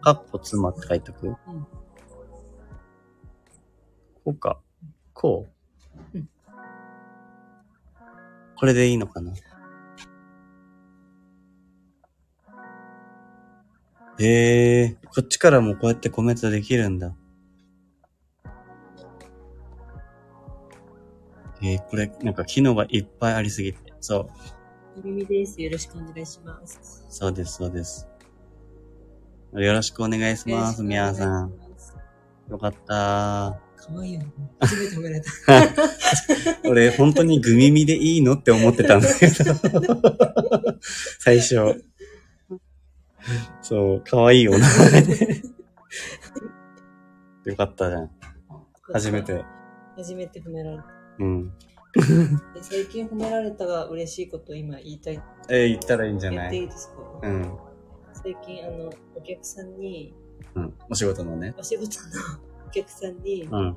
[0.00, 1.28] かっこ妻って書いとく？
[1.28, 1.36] うん
[4.24, 4.60] こうか。
[5.12, 5.48] こ
[6.14, 6.28] う、うん
[8.56, 9.32] これでいいのかな？
[14.20, 17.14] ええー、こっちからもこうやってコメントできるんだ。
[21.62, 23.92] えー、これ、なんか機能がいっぱいありすぎて。
[24.00, 24.28] そ
[24.96, 25.00] う。
[25.00, 25.60] グミミです。
[25.62, 27.06] よろしくお願いします。
[27.08, 28.08] そうです、そうです。
[29.52, 31.52] よろしくお願いします、みやさん。。
[32.50, 34.32] よかったかわいいよね。
[34.60, 35.30] 初めて褒められた。
[35.30, 36.68] ー。
[36.70, 39.34] 俺、本当にグミミでいいのって思ってたんだけど。
[41.18, 41.84] 最初。
[43.60, 45.42] そう、かわいいお名前で。
[47.50, 48.10] よかったじゃん。
[48.92, 49.22] 初め。
[49.22, 49.44] て。
[49.96, 51.01] 初めて褒められた。
[51.22, 51.52] うん。
[51.94, 55.22] で最近褒められたが嬉しいことを今言いたい？
[55.48, 56.94] えー、言ったらいいんじゃ言っていないいですか？
[57.22, 57.58] うん。
[58.14, 60.14] 最近、あの、お客さんに、
[60.54, 60.74] うん。
[60.90, 61.54] お仕事のね。
[61.58, 62.06] お仕事の
[62.68, 63.76] お客さんに、うん。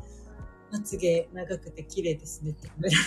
[0.72, 2.98] まつげ長くて綺麗ですねって褒めら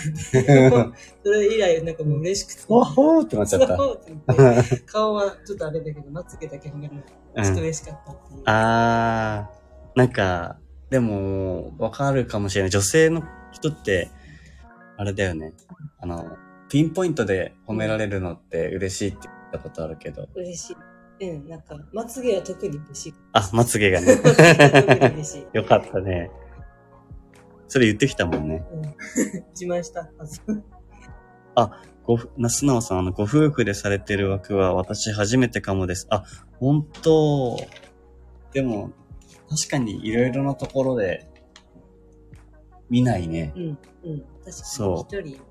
[0.71, 2.73] れて、 それ以来なんかもう嬉しくて。
[2.73, 3.77] わほーってなっちゃった。
[3.77, 8.43] そうって言って顔はちょっとあれだけど、まつげだけ褒められて、うんちょっと嬉しかったっていう。
[8.47, 10.59] あー、なんか、
[10.91, 12.71] でも、わかるかもしれない。
[12.71, 13.23] 女性の
[13.53, 14.11] 人って、
[14.99, 15.55] あれだよね。
[16.01, 16.37] あの、
[16.69, 20.29] ピンポイントで褒められるのって嬉しいって言ったことあるけど。
[20.35, 20.77] 嬉し
[21.21, 21.31] い。
[21.31, 23.15] うん、なんか、まつげは特に嬉しい。
[23.33, 24.15] あ、まつげがね。
[25.15, 25.47] 嬉しい。
[25.53, 26.33] よかったね。
[27.69, 28.67] それ言ってきたもんね。
[28.73, 28.83] うん。
[29.59, 30.43] 自慢したはず。
[32.05, 36.09] ごふ、な、素直さん、あの、ご夫婦でされてる枠は私初めてかもです。
[36.11, 36.25] あ、
[36.59, 37.57] 本当
[38.53, 38.91] でも、
[39.49, 41.28] 確かにいろいろなところで
[42.91, 43.53] 見ないね。
[43.57, 43.75] うん、うん。
[43.75, 45.43] 確かに一人、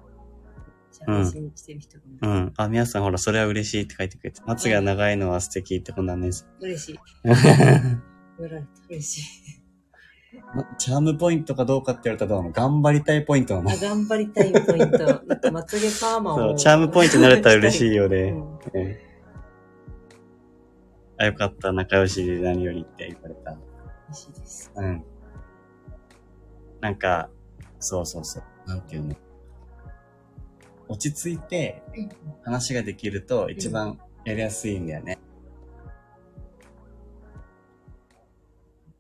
[1.06, 2.54] 配信してる人がいるうん。
[2.58, 4.42] あ、皆さんほら、それは嬉しいって書いてくれて。
[4.46, 6.48] まつげが長いのは素敵ってこんなんです。
[6.60, 7.00] 嬉しい。
[8.90, 9.24] 嬉しい。
[10.54, 12.52] まチャームポイントかどうかって言われたらどうなの？
[12.54, 13.70] 頑張りたいポイントなの？
[13.72, 15.24] あ、頑張りたいポイント。
[15.26, 16.38] なんか、まつげパーマを。
[16.40, 18.32] そう、チャームポイントになれたら嬉しいようね。
[18.32, 19.08] んええ
[21.20, 21.72] あ、よかった。
[21.72, 23.58] 仲良しで何よりって言われた。
[24.10, 24.72] 嬉しいです。
[24.76, 25.04] うん。
[26.82, 27.30] なんか、
[27.80, 28.44] そうそうそう。
[28.68, 29.16] なんていうの。
[30.90, 31.84] 落ち着いて
[32.44, 35.20] 話ができると一番やりやすいんだよね。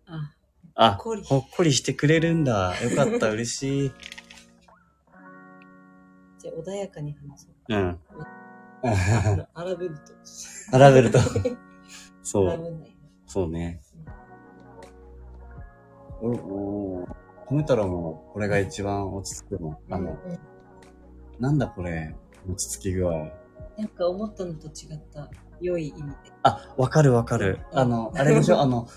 [0.05, 0.33] あ、
[0.75, 2.73] あ、ほっこりほっこりしてくれるんだ。
[2.81, 3.91] よかった、嬉しい。
[6.39, 7.75] じゃあ穏やかに話そう。
[7.75, 7.99] うん。
[8.83, 10.13] あの荒ぶると。
[10.71, 11.19] 荒ぶると。
[12.23, 12.83] そう。
[13.25, 13.81] そうね。
[16.21, 17.07] お、お
[17.49, 19.79] 米太郎もこれが一番落ち着くの。
[19.89, 20.39] あの、うんうん
[21.39, 22.15] なんだこれ、
[22.49, 23.31] 落ち着き具合。
[23.77, 25.29] なんか思ったのと違った
[25.61, 26.15] 良い意味で。
[26.41, 27.59] あ、わかるわかる。
[27.73, 28.59] あの、あれでしょ？
[28.59, 28.87] あの、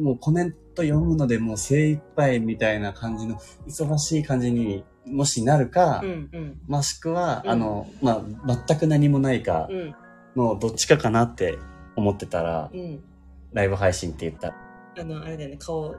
[0.00, 6.60] もうコメント読むのでもう精一杯みたいな感じの、忙しい感じにもしなるか、うんうん。
[6.66, 9.94] もしくは、うんあの、まあ、全く何もないかうん
[10.36, 11.58] のどっちかかなって
[11.96, 13.04] 思ってたら、うん。
[13.52, 14.54] ライブ配信って言った。
[14.98, 15.94] あの、あれだよね、顔っ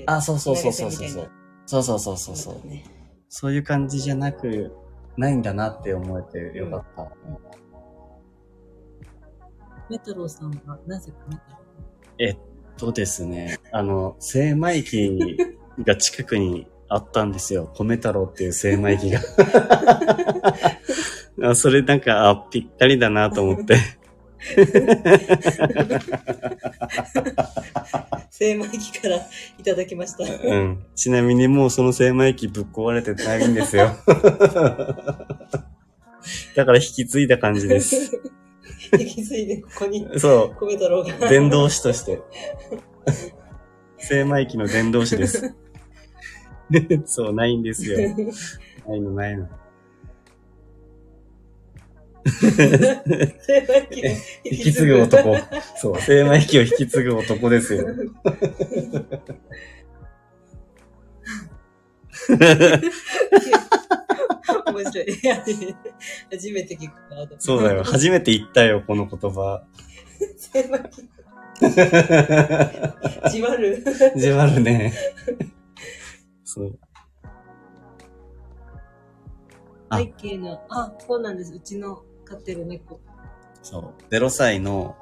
[0.00, 0.04] て。
[0.06, 1.30] あ、そうそうそうそうそう投げ銭みたいな。
[1.66, 2.54] そうそうそうそうそう。
[2.54, 2.84] だね。
[3.28, 4.72] そういう感じじゃなく、
[5.16, 7.12] ないんだなって思えてよかった。
[9.90, 11.58] メ太郎さんはなぜ米太郎
[12.18, 12.38] えっ
[12.76, 15.36] とですね、あの、精米機
[15.84, 17.72] が近くにあったんですよ。
[17.76, 19.20] 米太郎っていう精米機が。
[21.50, 23.76] あ それなんか、あ、ぴったりだなと思って。
[28.30, 29.16] 精米機から
[29.58, 30.24] いただきました。
[30.24, 30.84] うん。
[30.94, 33.96] ちなみにもうその精米機ぶっ壊れてないんですよ。
[36.56, 38.20] だから引き継いだ感じです。
[38.92, 41.16] 引き継いでここにそ米太郎が。
[41.16, 41.20] う。
[41.28, 42.20] 伝道師として。
[43.98, 45.54] 精米機の伝道師です。
[47.06, 47.98] そう、ないんですよ。
[48.86, 49.48] ないの、ないの。
[54.50, 55.36] 引き継ぐ男。
[55.76, 57.86] そう、精米機を引き継ぐ男ですよ。
[64.66, 65.06] 面白い。
[66.30, 67.36] 初めて聞くワード。
[67.38, 67.84] そうだよ。
[67.84, 69.62] 初めて言ったよ、この言葉。
[70.36, 71.08] 精米機。
[73.30, 73.84] じわる。
[74.16, 74.92] じわるね。
[76.44, 76.78] そう。
[79.90, 81.52] あ背景の、あ、そうなんです。
[81.52, 83.00] うちの飼ってる猫。
[83.62, 84.14] そう。
[84.14, 84.96] 0歳の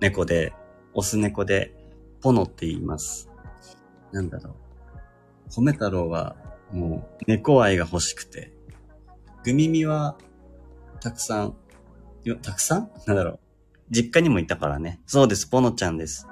[0.00, 0.52] 猫で、
[0.94, 1.74] オス猫で、
[2.20, 3.30] ポノって言います。
[4.12, 4.54] なんだろう。
[5.50, 6.36] 米太郎は、
[6.72, 8.52] もう、猫愛が欲しくて。
[9.44, 10.16] グミミは、
[11.00, 11.56] たくさん、
[12.24, 12.90] よ、たくさん？
[13.06, 13.38] なんだろう。
[13.90, 15.02] 実家にもいたからね。
[15.06, 16.26] そうです、ポノちゃんです。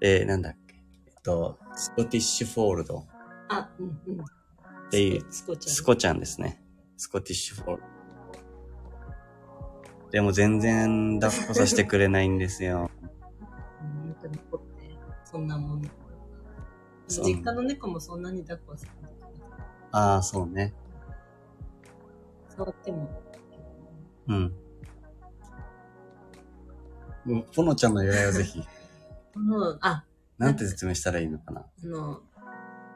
[0.00, 0.76] えー、なんだっけ。
[1.06, 3.04] えっと、スコティッシュフォールド
[3.48, 4.24] あ、うんうん。
[4.86, 5.74] っていう、スコちゃん。
[5.74, 6.62] スコちゃんですね。
[6.96, 7.82] スコティッシュフォール。
[10.10, 12.90] でも全然抱っこさせてくれないんですよ。
[13.82, 14.08] うん。
[14.08, 15.82] なんか猫って、そんなもん。
[17.08, 18.90] 実家の猫もそんなに抱っこはする
[19.92, 20.74] ああ、そうね。
[22.56, 23.22] 触っても。
[24.28, 24.52] うん。
[27.26, 28.62] うんポノちゃんの由来をぜひ。
[29.34, 30.04] もう、あ、
[30.38, 31.60] なんて説明したらいいのかな。
[31.60, 32.20] あの、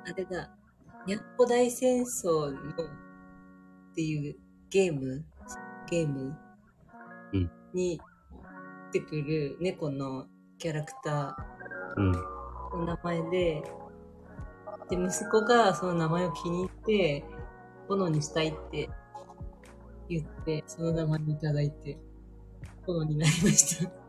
[0.04, 0.50] あれだ、
[1.06, 2.54] にゃっこ大戦争のっ
[3.94, 4.36] ていう
[4.70, 5.24] ゲーム、
[5.90, 6.36] ゲーム？
[7.32, 8.00] うんに
[8.92, 10.26] 出てくる猫の
[10.58, 11.36] キャラクタ
[11.96, 12.12] うん。
[12.12, 13.62] ーの名前で、
[14.90, 17.24] で、息子がその名前を気に入って、
[17.88, 18.88] 炎にしたいって
[20.08, 21.98] 言って、その名前にいただいて、
[22.86, 23.99] 炎になりました。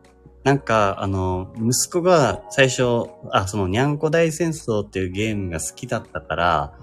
[0.44, 6.74] なんか、あの、息子が最初、あ、その、にゃんこ大戦争っていうゲームが好きだったから、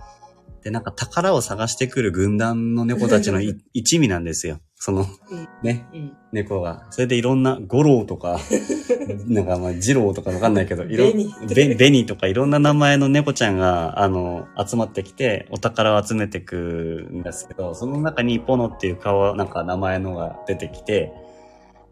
[0.63, 4.59] で、なんか宝を探してくる軍団の猫たちのい 一味なんですよ。
[4.77, 6.13] その、うんね、うん。
[6.31, 6.87] 猫が。
[6.91, 8.39] それでいろんな、五郎とか、
[9.27, 21.13] なんかまあ、二郎とかわかんないけど、いろベニベベニとかいろんな名前の猫ちゃんが、あの、集まってきて、お宝を集めてくんですけど、その中にポノっていう顔、なんか名前のが出てきて、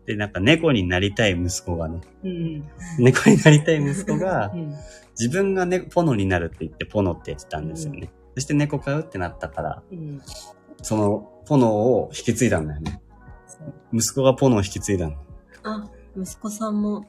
[0.06, 2.64] で、なんか猫になりたい息子がね、うん。
[2.98, 4.74] 猫になりたい息子がう、ん。
[5.18, 8.12] 自分がね、ポノになるって言って、ポノって言ってたんですよね。
[8.34, 10.20] そして猫飼うってなったから、うん。
[10.82, 13.02] その、ポノを引き継いだんだよね。
[13.92, 15.16] 息子がポノを引き継いだの。
[15.64, 17.06] あ、息子さんも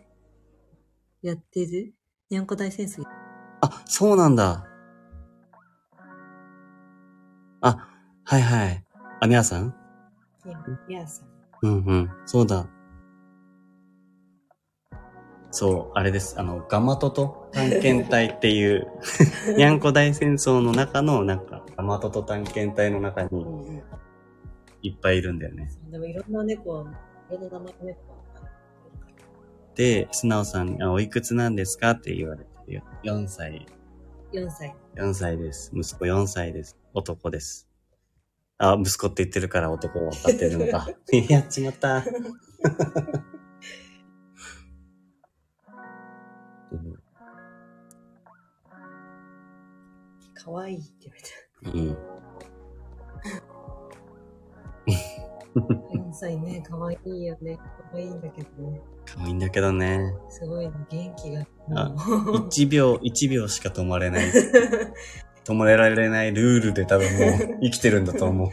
[1.22, 1.94] やってる？
[2.30, 3.04] にゃんこ大戦争
[3.62, 4.66] あ、そうなんだ。
[7.62, 7.88] あ、
[8.24, 8.84] はいはい。
[9.20, 9.76] あ、みやさん？
[10.88, 11.28] いやさん。
[11.64, 12.10] うんうん。
[12.26, 12.68] そうだ。
[15.58, 16.40] そう、あれです。
[16.40, 18.86] あの、ガマトト探検隊っていう、
[19.58, 23.30] にゃんこ大戦争の中の、なんか、ガマトト探検隊の中に。
[24.84, 25.68] いっぱいいるんだよね。
[25.90, 26.92] でもいろんな猫は、
[27.32, 28.18] いろんな名前の猫は。
[29.74, 32.84] で、素直さんに、あ、おいくつなんですかって言われてるよ。
[33.04, 33.66] 4歳。
[34.34, 34.76] 4歳。
[34.96, 35.72] 4歳です。
[35.74, 36.78] 息子4歳です。
[36.94, 37.68] 男です。
[38.60, 40.88] あ、息子って言ってるから男は分かってるのか。
[41.30, 42.06] やっちまった。
[50.48, 51.12] かわいいって
[51.66, 51.98] 言われうん。
[55.54, 55.60] た。
[55.60, 57.58] 4歳ね、かわいいよね。
[57.58, 58.82] かわいいんだけどね。
[59.06, 60.16] 可愛いんだけどね。
[60.30, 61.46] すごいね、元気が。
[61.76, 62.00] あもう
[62.48, 64.32] 1秒、1秒しか止まれない。
[65.44, 67.26] 止まれられないルールで多分も
[67.58, 68.50] う生きてるんだと思う。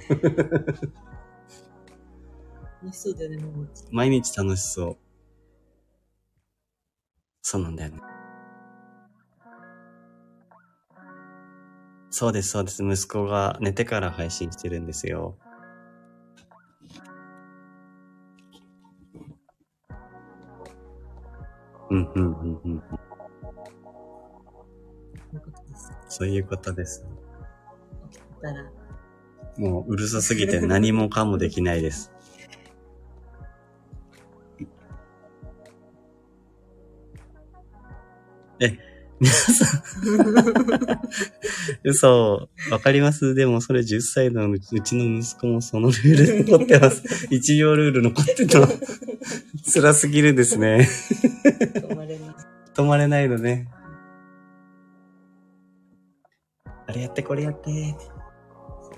[2.83, 3.39] 楽しそうだよね。
[3.93, 4.97] 毎日楽しそう。
[7.43, 8.01] そうなんだよね。
[12.17, 12.85] そうです、そうです。
[12.85, 15.37] 息子が寝てから配信してるんですよ。
[21.91, 22.83] うん、うん、うん、うん。
[26.09, 27.05] そういうことです。
[29.59, 32.13] もううるさすぎて何もかもできないです。
[38.61, 38.94] え、
[41.85, 43.35] 嘘、わかります？
[43.35, 47.03] でもそれ10歳のうちの息子もそのルール残ってます。
[47.31, 48.67] 1秒ルール残ってた。
[49.73, 50.89] 辛すぎるですね。
[51.75, 52.35] 止まれない。
[52.75, 53.69] 止まれないのね。
[56.87, 57.95] あれやって、これやって。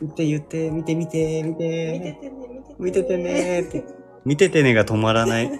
[0.00, 1.58] 見て言って、見て見て、見見てて。
[1.58, 3.16] てね、見ててね。
[3.16, 3.84] 見ててねーって。
[4.24, 5.50] 見ててねが止まらない。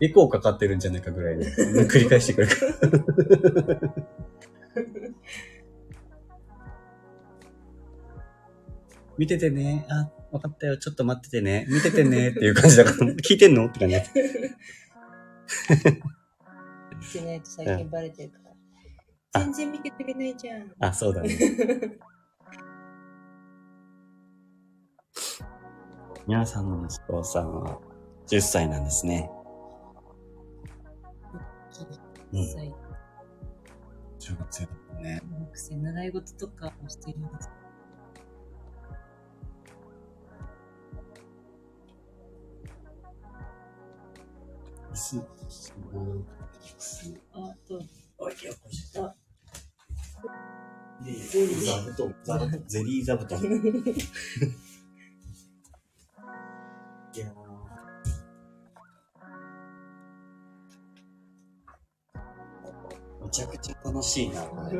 [0.00, 1.46] エコーかかってるんじゃないかぐらいで、
[1.86, 2.72] 繰り返してくるから。
[9.16, 9.86] 見ててね。
[9.88, 10.76] あ、わかったよ。
[10.76, 11.66] ちょっと待っててね。
[11.68, 12.30] 見ててね。
[12.30, 13.66] っていう感じだから、聞いてんの？
[13.66, 13.94] って感じ。
[13.94, 14.10] 見て
[17.24, 18.44] ないと最近バレてるから。
[19.34, 20.72] あ全然見てくれないじゃん。
[20.80, 21.36] あ、そうだね。
[26.26, 27.78] 皆さんの息子さんは
[28.26, 29.30] 10歳なんですね。
[32.34, 32.46] うん。
[32.46, 32.72] 歳
[34.18, 34.70] 中学生だ
[35.00, 35.22] ね。
[35.40, 37.48] 学生、習い事とかをしているんです。
[46.78, 47.80] す、あと、
[48.18, 48.48] おい、ゼ
[51.40, 53.40] リーゼリー座布団。
[63.34, 64.78] ちゃくちゃ楽しいな、これ。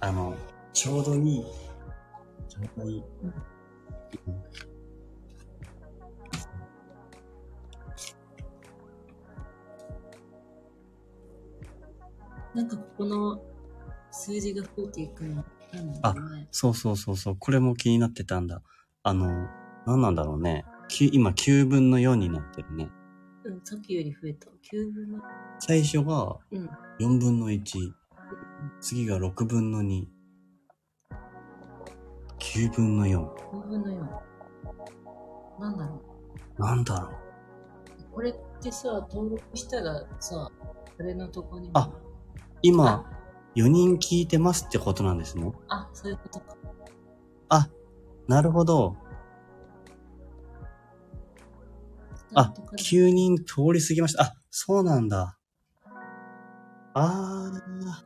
[0.00, 0.34] あの、
[0.74, 1.44] ちょうどいい。
[2.46, 3.04] ちょうどいい。
[12.54, 13.40] なんかここの
[14.10, 16.48] 数字が増えていくの、なんだろうね。
[16.50, 17.36] そうそうそうそう。
[17.38, 18.60] これも気になってたんだ。
[19.02, 19.48] あの、
[19.86, 20.66] 何なんだろうね。
[20.88, 22.90] き今9分の4になってるね。
[23.46, 24.48] うん、さっきより増えた。
[24.48, 25.22] 9分の、
[25.60, 26.68] 最初がうん。
[26.98, 27.62] 4分の1。
[28.80, 30.04] 次が6分の2。
[32.40, 33.24] 9分の4。
[33.52, 35.60] 5分の4。
[35.60, 36.02] なんだろ
[36.58, 37.10] なんだろう。
[37.10, 37.14] う。
[38.14, 40.50] これってさ、登録したらさ、
[40.96, 41.90] これのとこにもあ
[42.62, 43.04] 今、
[43.54, 45.52] 4人聞いてますってことなんですね。
[45.68, 46.56] あ、そういうことか。
[47.50, 47.68] あ、
[48.26, 48.96] なるほど。
[52.34, 54.24] あ、9人通り過ぎました。
[54.24, 55.38] あ、そうなんだ。
[56.94, 57.60] あー、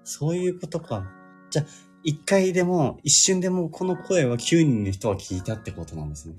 [0.04, 1.04] そういうことか。
[1.50, 1.64] じゃあ、
[2.02, 6.34] 一回でも、一瞬でもこの声は9人の人は聞いたってことなんですね。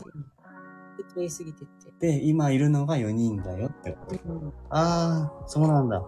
[1.14, 1.68] 通り過ぎてっ
[2.00, 2.08] て。
[2.08, 4.34] で、今いるのが4人だよってこと。
[4.34, 4.54] うん。
[4.70, 6.02] あー、そうなんだ。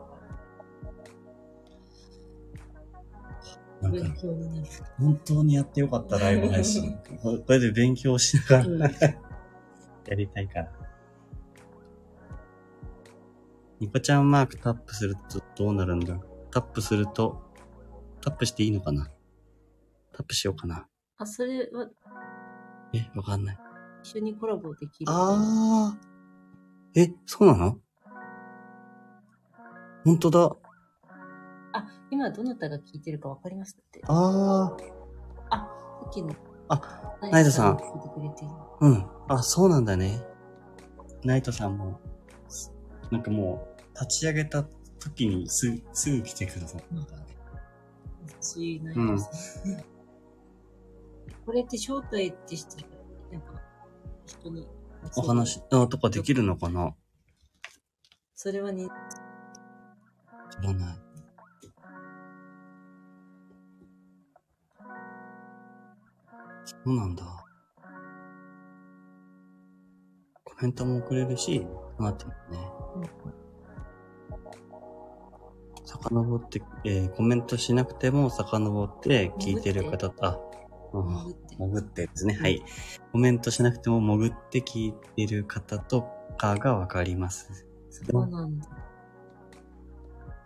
[4.98, 6.98] 本当にやってよかった、ライブ配信。
[7.22, 8.90] ここれで勉強しながら、う んや
[10.16, 10.83] りたいから。
[13.80, 16.18] ニコちゃんマークタップするとどうなるんだ？
[16.52, 17.42] タップすると、
[18.22, 19.10] タップしていいのかな？
[20.14, 20.88] タップしようかな。
[21.18, 21.90] あ、それは
[22.94, 23.58] え、わかんない。
[24.04, 25.12] 一緒にコラボできる？
[25.12, 27.02] あー。
[27.02, 27.78] え、そうなの？
[30.06, 30.56] 本当だ。
[31.74, 34.02] あ、今どなたが聞いてるかわかりますって。
[34.06, 34.84] あー。
[35.50, 35.70] さ
[36.10, 36.36] っきの。
[36.70, 36.82] あ、
[37.32, 37.80] ナイトさん。
[38.82, 39.06] うん。
[39.28, 40.22] あ、そうなんだね。
[41.24, 42.00] ナイトさんも、
[42.48, 42.74] す
[43.14, 44.64] なんかもう、立ち上げた
[45.00, 47.28] 時にすぐ、すぐ来てくださったからね。
[48.42, 49.86] しないですね。
[51.46, 52.88] これって招待ってしたら、
[53.32, 53.62] なんか、
[54.26, 54.68] 人に
[55.16, 56.96] お話のとかできるのかな？
[58.34, 58.90] それはに、
[60.50, 60.98] 知らない。
[66.66, 67.43] そうなんだ。
[70.58, 72.58] コメントも送れるし、こうなってるね。
[75.86, 80.40] 遡って、えーコメントしなくても遡って聞いてる方と、あ、
[80.94, 82.34] うん潜って潜ってですね。
[82.36, 82.64] はい。
[83.12, 87.68] コメントしなくても潜って聞いてる方とかがわかります。
[87.90, 88.68] そうなんだ。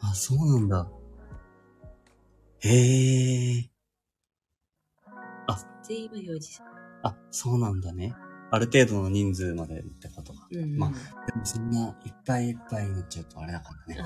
[0.01, 0.89] あ、そうなんだ。
[2.59, 3.69] へえ。
[5.87, 6.59] で、今4時。
[7.03, 8.13] あ、そうなんだね。
[8.49, 10.47] ある程度の人数までってことか。
[10.51, 10.77] うん、うん。
[10.77, 14.01] まあでもそんないっぱいいっぱいになっちゃうとあれだからね。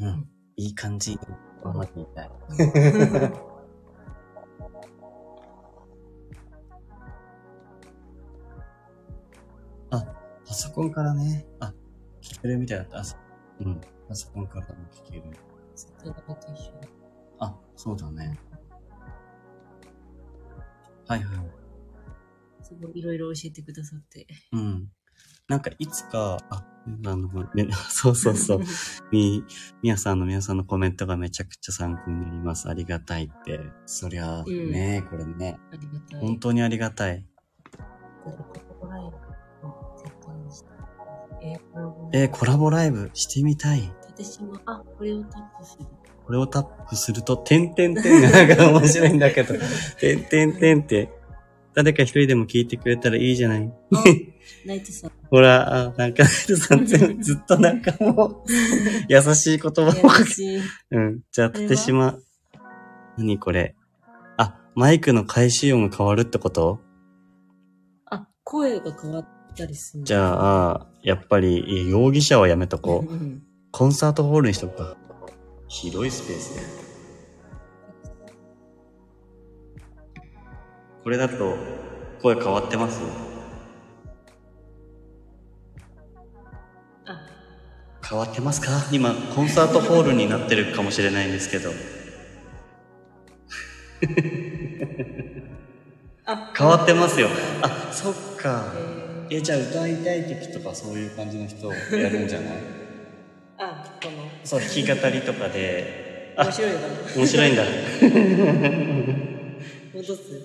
[0.00, 0.04] う。
[0.04, 0.08] うん。
[0.08, 1.18] んいい感じに
[1.62, 2.30] 頑張ってみたい。
[9.90, 10.04] あ、
[10.46, 11.46] パソコンからね。
[11.60, 11.72] あ、
[12.20, 12.98] 聞けるみたいだった。
[12.98, 13.16] あ、そ
[13.60, 13.80] うん。
[14.08, 15.22] パソコンからも聞ける。
[17.38, 18.38] あ、そうだね。
[21.06, 21.59] はいはい。
[22.70, 24.26] すごいいろいろ教えてくださって。
[24.52, 24.88] うん。
[25.48, 26.64] なんかいつか、あ、
[27.06, 28.60] あの、ね、 そうそうそう。
[29.10, 29.42] み、
[29.82, 32.68] みやさんの皆さんのコメントがめちゃくちゃ参考になります。
[32.68, 33.58] ありがたいって。
[33.86, 35.58] そりゃ、うんね、これね。
[35.72, 36.20] ありがたい。
[36.20, 37.26] 本当にありがたい。
[42.12, 43.10] えー、コラボライブ？
[43.14, 43.92] してみたい。
[44.08, 45.86] 縦島、あ、これをタップする。
[46.26, 49.54] これをタップすると、てんてんてんが なんか面白いんだけど、
[49.98, 51.19] てんてんてんって、
[51.74, 53.72] 誰か一人でも聞いてくれたらいいじゃない？
[53.94, 54.04] あ、
[54.66, 55.12] ナイトさん。
[55.30, 58.50] ほら、あなんか、さん全部ずっとなんかもう、
[59.08, 59.72] 優しい言葉を
[60.08, 60.60] かけ優しい。
[60.90, 61.20] うん。
[61.30, 62.18] じゃあ、立島。
[63.16, 63.74] 何これ？
[64.36, 66.80] あ、マイクの開始音が変わるってこと？
[68.06, 70.04] あ、声が変わったりする。
[70.04, 73.12] じゃあ、やっぱり、容疑者はやめとこう。
[73.12, 73.42] うん
[73.72, 74.96] コンサートホールにしとくか。
[75.68, 76.79] 広いスペースね。
[81.02, 81.56] これだと、
[82.22, 83.00] 声変わってます？
[87.06, 87.20] あ、
[88.06, 88.70] 変わってますか？
[88.92, 91.70] 今、コンサートホールになってるかもしれないんですけど。
[96.26, 97.28] あ、 変わってますよ。
[97.62, 98.64] あ、そっか。
[99.30, 102.52] えじゃあ歌いたい時とかそういう感じの人やるんじゃない？
[103.58, 106.34] あ、この、そう、弾き語りとかで。
[106.36, 106.70] あ面、白い。
[107.16, 107.62] 面白いんだ。
[109.92, 110.40] 戻す。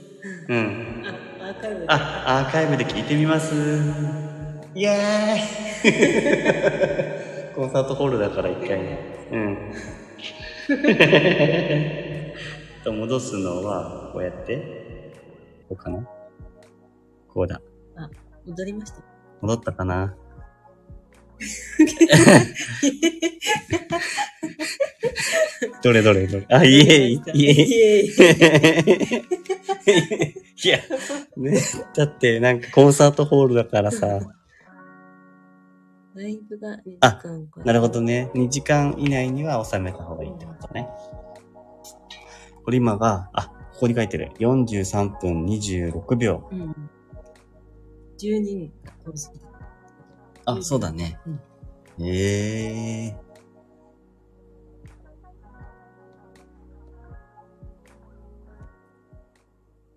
[0.50, 1.04] うん。
[1.40, 1.86] あ、アーカイブで。
[1.88, 3.54] あ、アーカイブで聞いてみます。
[4.74, 8.98] イエーイ コンサートホールだから一回ね。
[9.32, 9.72] うん。
[12.84, 15.14] と戻すのは、こうやって。
[15.70, 16.08] こうかな
[17.28, 17.62] こうだ。
[17.96, 18.10] あ、
[18.46, 19.02] 戻りました。
[19.42, 20.16] 戻ったかな
[25.84, 26.46] どれどれどれ。
[26.50, 27.56] あ、イエーイ、イエーイ。
[27.60, 28.16] イエー
[30.32, 30.36] イ。
[30.64, 30.80] いや、
[31.38, 31.60] ね、
[31.96, 34.20] だってなんかコンサートホールだからさ。
[36.16, 38.32] ライブが2時あ間かなるほどね。
[38.34, 40.88] 2時間以内には収めた方がいいってことね。
[42.64, 44.32] これ今が、あ、ここに書いてる。
[44.40, 46.48] 43分26秒。
[46.52, 46.74] うん。
[48.18, 48.72] 10人。
[50.46, 51.20] あ、そうだね。
[51.26, 51.40] うん
[51.98, 53.16] ええ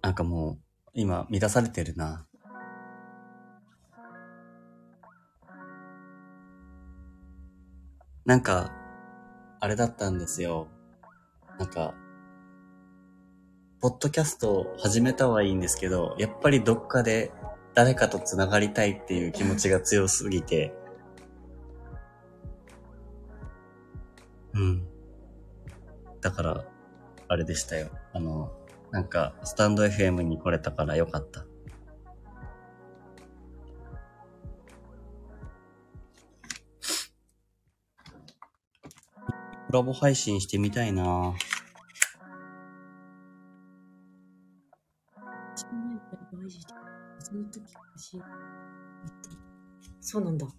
[0.01, 0.59] なんかもう、
[0.94, 2.24] 今、乱されてるな。
[8.24, 8.72] なんか、
[9.61, 10.68] あれだったんですよ。
[11.59, 11.94] なんか、
[13.80, 17.32] ポッドキャストを始めたはいいんですけど、やっぱりどっかで
[17.78, 20.74] 誰かと繋がりたいっていう気持ちが強すぎて、
[24.52, 24.82] うん。
[26.20, 26.64] だから、
[27.28, 27.90] あれでしたよ。
[28.12, 28.50] あの、
[28.90, 31.42] なんか、スタンド FM に来れたからよかった。
[39.68, 41.32] コラボ配信してみたいな
[47.30, 48.22] その時欲しい。
[50.00, 50.46] そうなんだ。
[50.46, 50.52] こ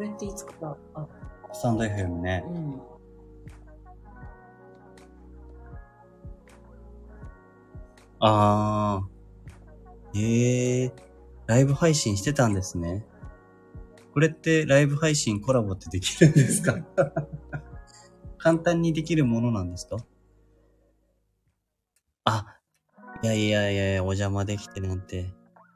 [0.00, 1.08] れっていつから、あ、
[1.52, 2.44] スタンド FM ね。
[2.46, 2.80] うん。
[8.20, 10.18] あー。
[10.18, 10.92] ええー、
[11.46, 13.04] ライブ配信してたんですね。
[14.14, 16.74] これってライブ配信コラボってできるんですか？
[18.38, 19.98] 簡単にできるものなんですか？
[22.24, 22.55] あ、
[23.22, 25.32] いやいやいやいや、お邪魔できてなんて、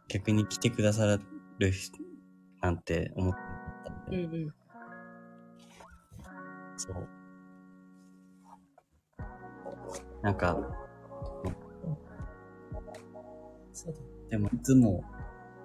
[0.08, 1.06] 逆に来てくださ
[1.58, 1.98] る人
[2.60, 3.34] なんて思っ
[3.84, 4.54] たんで、うんうん。
[6.76, 7.08] そう。
[10.22, 10.56] なんか、
[13.72, 14.00] そうだ。
[14.28, 15.02] でもいつも、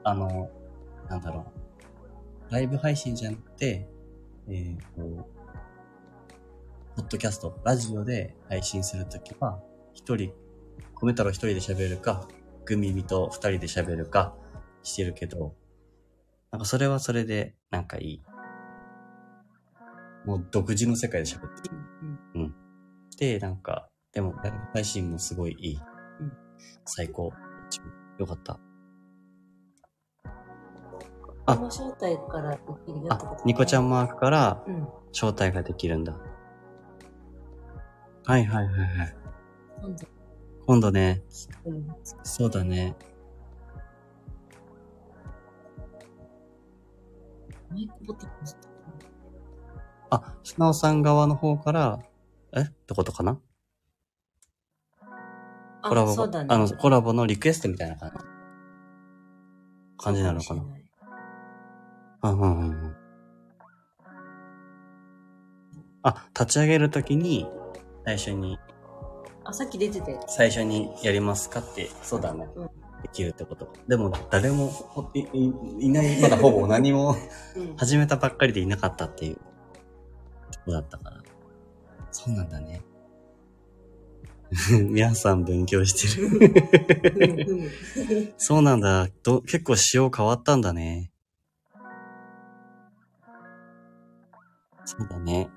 [0.05, 0.49] あの、
[1.09, 1.51] なんだろ
[2.49, 3.89] う、ライブ配信じゃなくて、
[4.47, 5.01] えっ、と、
[6.95, 9.59] ポッドキャスト、ラジオで配信するときは、
[9.93, 10.31] 一人、
[11.01, 12.27] 米太郎一人で喋るか、
[12.65, 14.35] グミミと二人で喋るか
[14.83, 15.55] してるけど、
[16.51, 18.21] なんかそれはそれで、なんかいい。
[20.25, 21.75] もう独自の世界で喋ってる。
[22.35, 22.55] うん
[23.17, 25.79] で、なんか、でも、ライブ配信もすごいいい。
[26.19, 26.31] うん
[26.85, 27.31] 最高。
[28.17, 28.59] よかった。
[31.21, 34.87] こあの招待からできるよってあこと、ニコちゃんマークからうん。
[35.11, 36.13] 招待ができるんだ。
[38.25, 39.15] はいはいはいはい。
[39.81, 40.07] 今度、
[40.65, 41.21] 今度ね、
[41.65, 41.95] うん。
[42.23, 42.95] そうだね。
[47.71, 48.59] マイクボタン押した
[50.09, 51.99] あ、素直さん側の方から、
[52.53, 52.61] え？
[52.61, 53.39] ってことかな？
[55.83, 56.47] コラあ、ボ、そうだね。
[56.49, 58.15] あの、コラボのリクエストみたいな感じ？
[59.97, 60.61] 感じなのかな？
[60.61, 60.85] そうもしれい
[62.23, 62.95] うんうんうんうん。
[66.03, 67.47] あ、立ち上げるときに、
[68.05, 68.57] 最初に、
[69.45, 70.19] あ、さっき出てて。
[70.27, 72.47] 最初にやりますかって、そうだね。
[72.55, 72.65] うん。
[72.65, 73.71] できるってこと。
[73.87, 75.53] でも、誰もほいい
[75.85, 77.15] いない、まだほぼ何も
[77.55, 77.77] うん。
[77.77, 81.21] 始めたばっかりでいなかったっていうとこだったから。
[82.11, 82.81] そうなんだね。
[84.89, 87.63] 皆さん勉強してる。
[88.37, 89.09] そうなんだ。
[89.23, 91.11] ど結構仕様変わったんだね。
[94.85, 95.49] そうだね。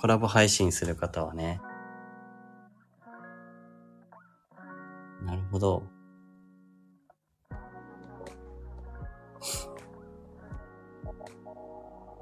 [0.00, 1.60] コラボ配信する方はね。
[5.24, 5.82] なるほど。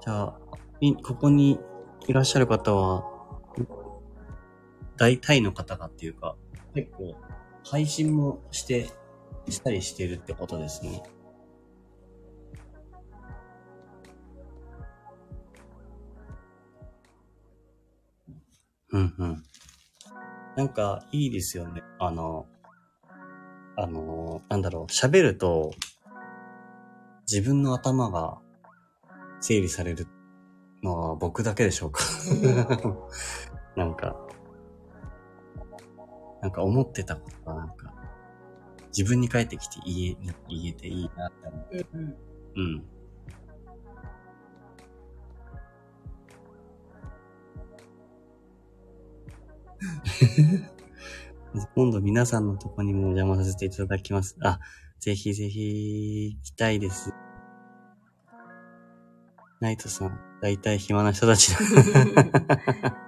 [0.04, 0.38] じゃあ、
[0.80, 1.60] いここに
[2.08, 3.04] いらっしゃる方は、
[4.96, 6.36] 大体の方がっていうか、
[6.74, 7.16] 結構
[7.64, 8.90] 配信もして、
[9.48, 11.02] したりしてるってことですね。
[18.90, 19.42] うんうん。
[20.56, 21.82] なんか、いいですよね。
[21.98, 22.46] あの、
[23.76, 25.72] あの、なんだろう、喋ると、
[27.30, 28.38] 自分の頭が
[29.40, 30.06] 整理される
[30.82, 32.02] のは僕だけでしょうか
[33.76, 34.16] なんか、
[36.42, 37.94] なんか思ってたことがなんか、
[38.88, 40.16] 自分に返ってきて言え、
[40.48, 41.86] 言えていいなって思う。
[41.94, 42.16] うんうん。
[42.56, 42.84] うん。
[51.74, 54.36] 今度皆さんのとこにもお邪魔させていただきます。
[54.42, 54.58] あ、
[54.98, 57.12] ぜひぜひ、行きたいです。
[59.60, 61.58] ナイトさん、だいたい暇な人たちだ。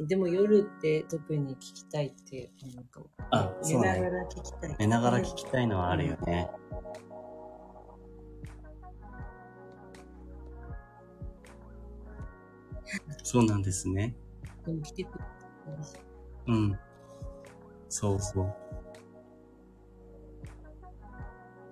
[0.00, 3.06] でも夜って特に聞きたいって思うかも。
[3.30, 4.76] あそうね寝ながら聞きたい。
[4.78, 6.50] 寝ながら聞きたいのはあるよね。
[13.22, 14.16] そうなんですね。
[14.66, 15.24] でも来てくれ
[16.46, 16.78] うん。
[17.88, 18.54] そうそう。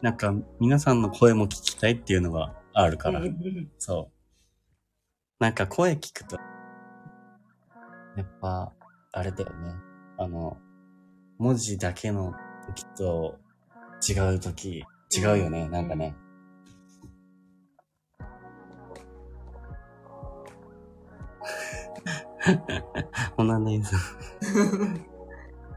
[0.03, 3.21] なんか、皆さんの声も聞きたいっていうのがあるから。
[3.79, 4.23] そう。
[5.39, 6.37] なんか声聞くと、
[8.17, 8.73] やっぱ、
[9.13, 9.75] あれだよね。
[10.19, 10.57] あの、
[11.39, 12.35] 文字だけの
[12.67, 13.39] 時と
[14.09, 14.85] 違う時、
[15.17, 16.17] 違うよね、なんかね。
[23.37, 24.01] ほなねさん。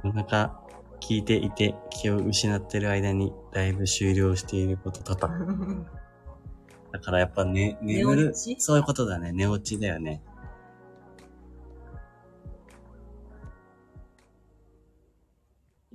[0.04, 0.62] なかなか
[1.00, 5.86] 聞いていて気を失ってる間にライブ終了していること多々。
[6.92, 9.32] だからやっぱね、眠るそういうことだね。
[9.32, 10.24] 寝落ちだよね。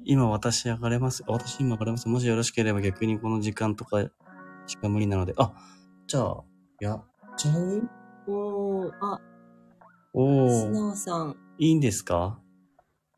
[0.04, 1.24] 今私上がれます？
[1.26, 2.08] あ私今上がれます？
[2.08, 4.02] もしよろしければ逆にこの時間とか
[4.66, 5.34] しか無理なので。
[5.36, 5.52] あ、
[6.06, 6.42] じゃあ、
[6.80, 7.04] やっ
[7.36, 7.88] ちゃう？
[8.26, 9.20] おー、あ、
[10.12, 12.40] お素ー、直さん、いいんですか？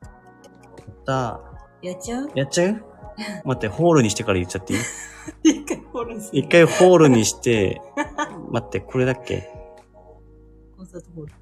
[0.02, 1.40] やった
[1.82, 2.30] やっちゃう？
[2.34, 2.84] やっちゃう？
[3.44, 4.80] 待って、ホールにしてから言っちゃっていい？
[5.44, 7.80] 一回フォローする一回ホールにして、
[8.50, 9.48] 待って、これだっけ？
[10.76, 11.32] コンサートホール。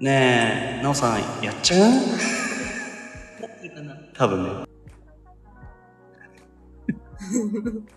[0.00, 1.80] ねえ、なおさん、やっちゃう？
[1.90, 3.96] なってるかな？
[4.14, 4.50] 多分ね。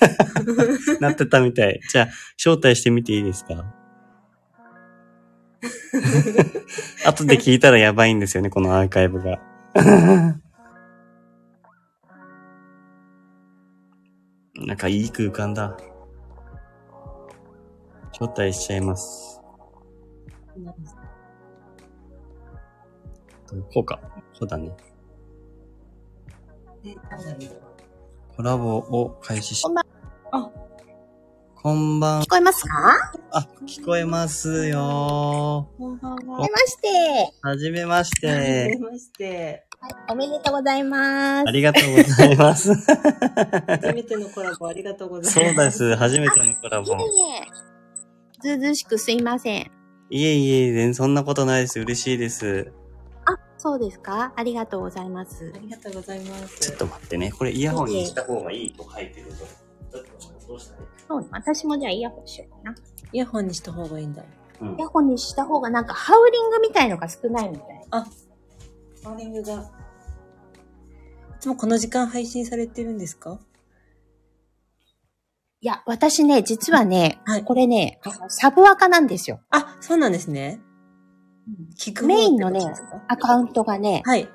[1.00, 1.80] なってたみたい。
[1.90, 2.08] じゃあ、
[2.38, 3.74] 招待してみていいですか？
[7.06, 9.38] 後で聞いたらやばいんですよね、このアーカイブが。
[14.54, 15.76] なんかいい空間だ。
[18.12, 19.40] 招待しちゃいます。
[23.72, 23.98] こうか。
[24.32, 24.70] そうだね。
[28.36, 29.64] コラボを開始し
[30.32, 30.50] あ、
[31.62, 33.12] こんばん聞こえますか？
[33.32, 36.38] あ、聞こえますよこんばんは。
[36.38, 36.88] はじめまして。
[37.42, 38.78] はじめましはじめて。
[38.78, 39.66] まして。
[39.78, 41.52] はい、おめでとうございますあ。
[41.52, 42.74] りがとうございます。
[42.74, 45.86] 初めてのコラボありがとうござそいうます。
[45.86, 45.96] です。
[45.96, 46.96] 初めてのコラボい。
[46.96, 47.46] えいえ。
[48.42, 49.70] ずうずうしくすいません。
[50.08, 51.78] いえいえ、全然そんなことないです。
[51.78, 52.72] 嬉しいです。
[53.26, 54.32] あ、そうですか？
[54.34, 55.58] ありがとうございますあ。
[55.58, 56.58] りがとうございます。
[56.58, 57.30] ちょっと待ってね。
[57.32, 59.44] これイヤホンにした方がいいと書いてるぞ。
[59.92, 60.04] ちょっ
[60.40, 60.86] とどうしたらいい？
[61.10, 62.76] そう、私もじゃあイヤホンしようかな。
[63.12, 64.22] イヤホンにした方がいいんだ。
[64.60, 67.84] うんイヤホンにした方がなんかハウリングみたいのが少ないみたい。
[67.90, 68.06] あ、
[69.02, 69.54] ハーリングが。
[69.54, 69.56] い
[71.40, 73.40] つもこの時間配信されてるんですか？
[75.62, 79.40] いや、私ね、実はね、はいこれね、サブアカなんですよ。
[79.50, 80.60] あ、そうなんですね。
[81.76, 82.60] 聞く方メインのね
[83.08, 84.28] アカウントがね、はい。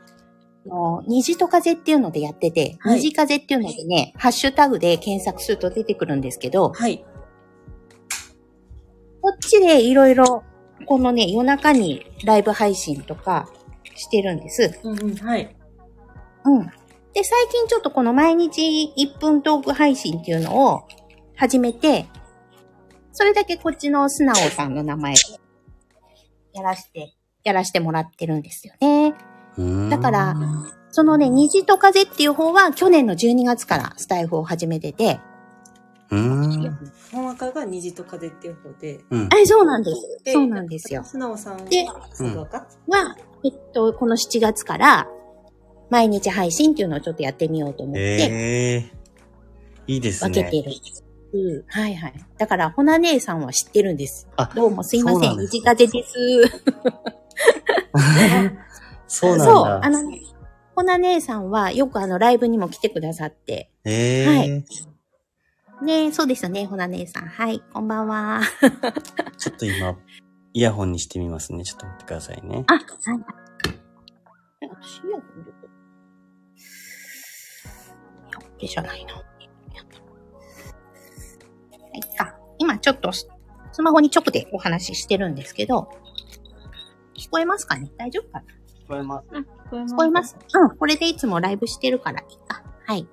[0.65, 7.05] あの虹と風っていうのでやってて、はい虹風っていうのでね、ハッシュタグで検索すると出てくるんですけど、はい。
[9.21, 10.43] こっちでいろいろ、
[10.85, 13.49] このね、夜中にライブ配信とか
[13.95, 14.79] してるんです。
[14.83, 15.55] うんうん、はい。
[16.45, 16.65] うん。
[17.13, 20.87] で、最近ちょっとこの毎日1分トーク配信っていうのを
[21.35, 22.07] 始めて、
[23.13, 25.19] それだけこっちの素直さんの名前で
[26.53, 27.13] やらして、
[27.43, 29.15] やらしてもらってるんですよね。
[29.89, 30.35] だから、
[30.91, 35.19] そのね、虹と風っていう方は去年の12月からスタイフを始めてて、
[36.11, 36.77] うーん。
[37.11, 38.99] 本赤が虹と風っていう方で。
[39.09, 39.23] うん。
[39.25, 40.33] あ、そうなんです。
[40.33, 41.03] そうなんですよ。
[41.03, 45.07] 素直さんはでそう赤は、えっと、この7月から、
[45.89, 48.91] 毎日配信っていうのをちょっとやってみようと思って、ええ
[49.87, 50.43] いいです分ね。
[50.43, 50.75] けてる。
[51.33, 52.13] うんはいはい。
[52.37, 54.27] だから、ほな姉さんは知ってるんです。
[54.37, 55.37] あどうもすいません。
[55.37, 56.13] 虹風です。
[59.15, 59.53] そうなんだ。
[59.53, 60.21] そう、あのね、
[60.75, 63.71] ほな姉さんはよくあのライブにも来てくださって。
[63.85, 64.65] ええはい
[65.83, 67.27] ねそうですよね、ほな姉さん。
[67.27, 68.41] はい、こんばんは。
[69.37, 69.97] ちょっと今、
[70.53, 71.65] イヤホンにしてみますね。
[71.65, 72.63] ちょっと待ってくださいね。
[72.67, 72.83] あ、はい。
[74.61, 75.69] え、私、イヤホン入れてる
[78.29, 79.15] いや、これじゃないな。
[79.15, 79.23] はい、
[82.19, 83.27] あ、今ちょっとス
[83.73, 85.89] スマホに直でお話ししてるんですけど、
[87.17, 87.91] 聞こえますかね？
[87.97, 88.45] 大丈夫かな？
[88.45, 88.45] 聞
[88.87, 89.27] こえます？
[89.29, 92.63] 聞こえ聞こえますうん、これでいつもライブしてるからいいか。
[92.85, 93.07] はい。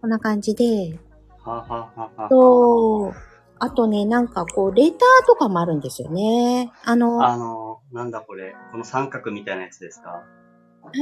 [0.00, 0.98] こんな感じで、
[1.44, 2.28] はははは。
[2.28, 3.12] と、
[3.58, 6.70] あとね、なんかこう、レターとかもあるんですよね。
[6.84, 8.54] あの、あの、なんだこれ。
[8.70, 10.22] この三角みたいなやつですか？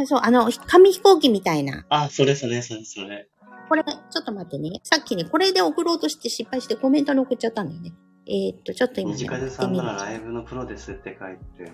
[0.07, 1.85] そう、あの、紙飛行機みたいな。
[1.89, 3.29] あ、それそれそれそれ。
[3.69, 4.81] これ、ちょっと待ってね。
[4.83, 7.93] さっきね、これで送ろうとして失敗してコメントに送っちゃったんだよね。
[8.27, 11.73] えー、っと、ちょっと今ね、短送手さんならライブのプロですって書いて。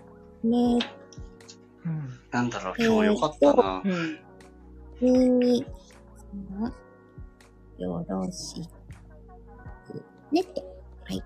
[1.85, 2.03] ね。
[2.31, 3.83] なんだろう、今日よかったな。
[3.85, 5.39] うん。
[5.39, 5.67] に、
[7.79, 8.63] よろし
[9.87, 10.03] く
[10.33, 10.63] ねって。
[11.05, 11.25] はい。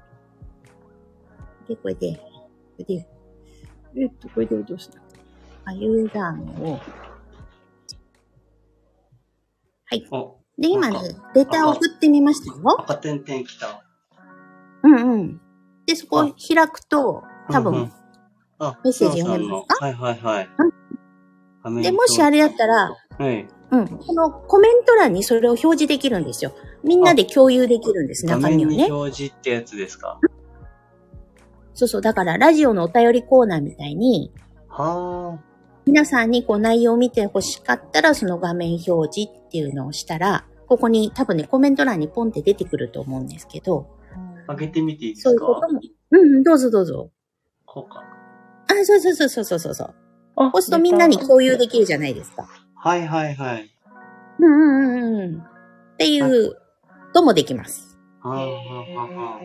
[1.69, 3.07] で、これで、これで、
[3.97, 5.01] えっと、これでどうした
[5.65, 6.79] あ、ユーザー名を。
[9.87, 10.07] はい。
[10.11, 11.05] お、で、今なん。
[11.05, 12.81] ね、レターを送ってみましたよ。
[12.83, 13.83] 赤点々来た。
[14.83, 14.95] うん。
[14.95, 15.41] うん。
[15.87, 17.81] で、そこを開くと、多分、うん。
[17.81, 17.89] うん。
[17.89, 18.04] あ、
[18.85, 21.83] メッセージ読めますかはいはいはい。
[21.83, 23.47] で、もしあれだったら、はい。
[23.71, 26.53] うん、このコメント欄にそれを表示できるんですよ。
[26.85, 28.87] みんなで共有できるんです、中身をね。
[28.91, 30.21] 表示ってやつですか？
[31.75, 34.33] そうそう、だからラジオのお便りコーナーみたいに、
[34.69, 35.39] は
[35.87, 43.89] 皆さんにこう内容を見て欲しかったら、その画面表示っていうのをしたら、ここに多分ね、コメント欄にポンって出てくると思うんですけど、
[44.47, 44.55] あ。
[44.55, 45.31] 開けてみていいですか？
[45.31, 45.81] そういうことも。
[46.11, 47.11] うんうん、どうぞどうぞ。
[47.67, 48.05] こうか。
[48.81, 49.95] あ、そうそうそうそうそうそうそう。
[50.37, 52.49] あそうするとみんなに共有できるじゃないですか。
[52.75, 53.71] はいはいはい。
[54.39, 55.39] うんうんうんうん。
[55.39, 56.57] っていう、
[57.13, 57.99] ともできます。
[58.21, 59.41] はあはあは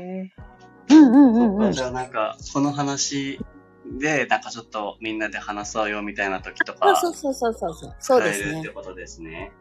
[0.89, 1.71] うんうんうんうん。
[1.71, 3.39] じゃあなんか、この話
[3.99, 7.95] で、なんかちょっとみんなで話そうよみたいな時とか、そうそうそうそうそう。
[7.99, 8.69] そうですねって。
[8.69, 9.51] ことですね。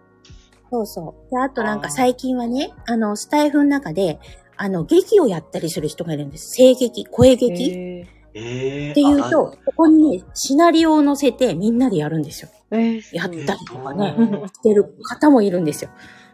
[0.71, 1.31] そうそう。
[1.31, 4.19] で、あとなんか最近はね、あの、スタイフの中で、
[4.57, 6.57] あの、劇をやったりする人がいるんです。
[6.57, 12.49] 声劇、声ー劇っていうと、ここにね、シナリオを載せてみんなでやるんですよ。
[12.71, 15.91] ーえーやったりとかね、えしてる方もいるんですよ。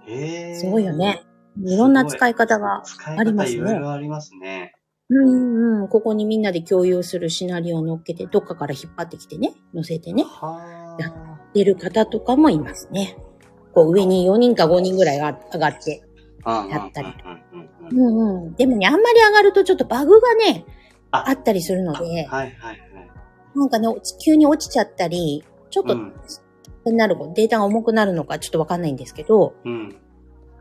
[0.08, 1.22] ええすごいよね。
[1.62, 2.82] いろんな使い方が。
[3.04, 4.74] ありますね方いろいろありますね。
[5.10, 5.88] ううんうん。
[5.88, 11.12] ここにみんなで共有するシナリオを乗っけて、どっかから引っ張ってきてね、乗せてね、はや
[11.54, 13.16] 出る方とかもいますね。
[13.74, 16.02] こう上に4人か5人ぐらいが上がって。
[16.44, 16.66] あ。
[16.70, 17.08] やったり
[17.52, 18.54] うんうんうんうんうんうん。
[18.54, 20.64] でもね、あんまり上がるとちょっとバグがね、
[21.14, 22.80] ああったりするので、はいはいはい。
[23.54, 23.88] なんかね、
[24.24, 26.12] 急に落ちちゃったり、ちょっと、うん
[26.86, 29.96] なるデータが重くなるのかちょっとわかんないんですけど、うん。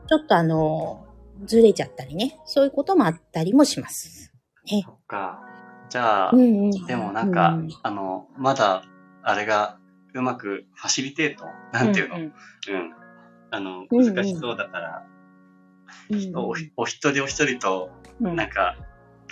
[0.07, 1.05] ちょっとあの、
[1.45, 4.31] ずれちゃったりね、そういうこともあったりもします。
[4.71, 4.83] ね。
[4.85, 5.41] そっか。
[5.89, 6.85] じゃあ、うんうん。
[6.85, 8.85] でもなんか、うんあの、まだ、
[9.21, 9.79] あれが、
[10.13, 12.31] うまく、ファシリテートなんていうの、うんんう
[12.69, 12.93] うん
[13.51, 15.03] あの、うんうん難しそうだから、
[16.09, 17.89] うんおお一人お一人と、
[18.21, 18.49] うんなん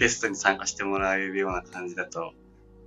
[0.01, 2.33] か、ゲストに参加してもらえるような感じだと、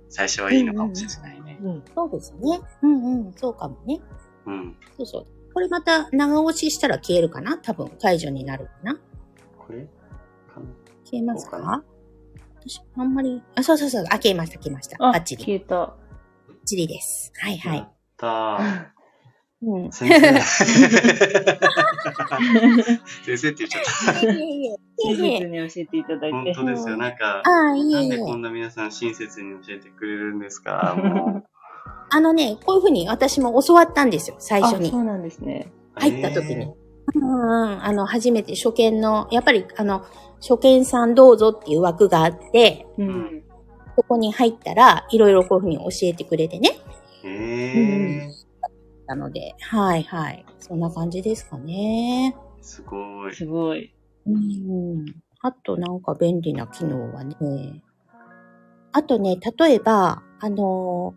[0.09, 1.59] 最初はいいのかもしれないね。
[1.61, 2.61] うんそうですね。
[2.83, 3.99] うんうん、そうかもね。
[4.45, 4.75] うん。
[4.97, 5.25] そうそう。
[5.53, 7.57] これまた長押ししたら消えるかな？
[7.57, 8.99] 多分解除になるかな？
[9.57, 9.83] これ？
[10.53, 10.65] かな？
[11.05, 11.83] 消えますか？
[12.59, 14.03] 私、あんまり、あ、そうそうそう。
[14.07, 14.97] あ、消えました、消えました。
[14.99, 15.41] あバッチリ。
[15.41, 15.75] バ消えた。
[15.75, 15.93] ッ
[16.65, 17.31] チリです。
[17.37, 17.93] はいはいやっ。
[18.17, 18.85] たー。
[19.61, 19.91] うん。
[19.91, 20.41] 先生。
[23.25, 23.83] 先生って言っちゃっ
[24.13, 24.21] た。
[24.21, 26.53] いえいえいえ親切に教えていただいて。
[26.53, 26.97] 本当ですよ。
[26.97, 27.83] なんか、ああ、い。
[27.89, 30.95] なんでこんな皆さん親切に教えてくれるんですか？
[30.97, 31.43] も
[32.09, 34.97] あのね、こういうふうに私も教わったんですよ、最あ、初にそ。
[34.97, 35.71] うなんですね。
[35.97, 35.99] う。
[35.99, 36.67] 入った時にえ
[37.15, 40.03] うんうん、あの、初めて初見の、やっぱり、あの、
[40.41, 43.43] 初見さんどうぞっていう枠があって、うん。
[43.95, 46.71] そこに入ったら、いろいろこういうふうに教えてくれてね。
[47.23, 48.34] ー。
[49.05, 50.45] えなので、はいはい。
[50.59, 52.35] そんな感じですかね。
[52.59, 52.63] ー。
[52.63, 53.35] すごい。
[53.35, 53.93] すごい。
[54.27, 55.05] うん。
[55.41, 57.35] あとなんか便利な機能はね。
[58.91, 61.13] あとね、例えば、あの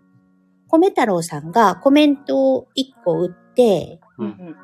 [0.68, 4.56] ー、米太郎さんがコメントを1個打って、ううんん。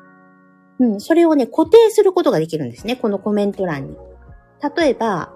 [0.77, 3.97] うん、それをね、固定することができるんですね、このコメント欄に。
[4.77, 5.33] 例えば、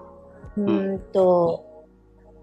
[0.56, 1.64] うーんと、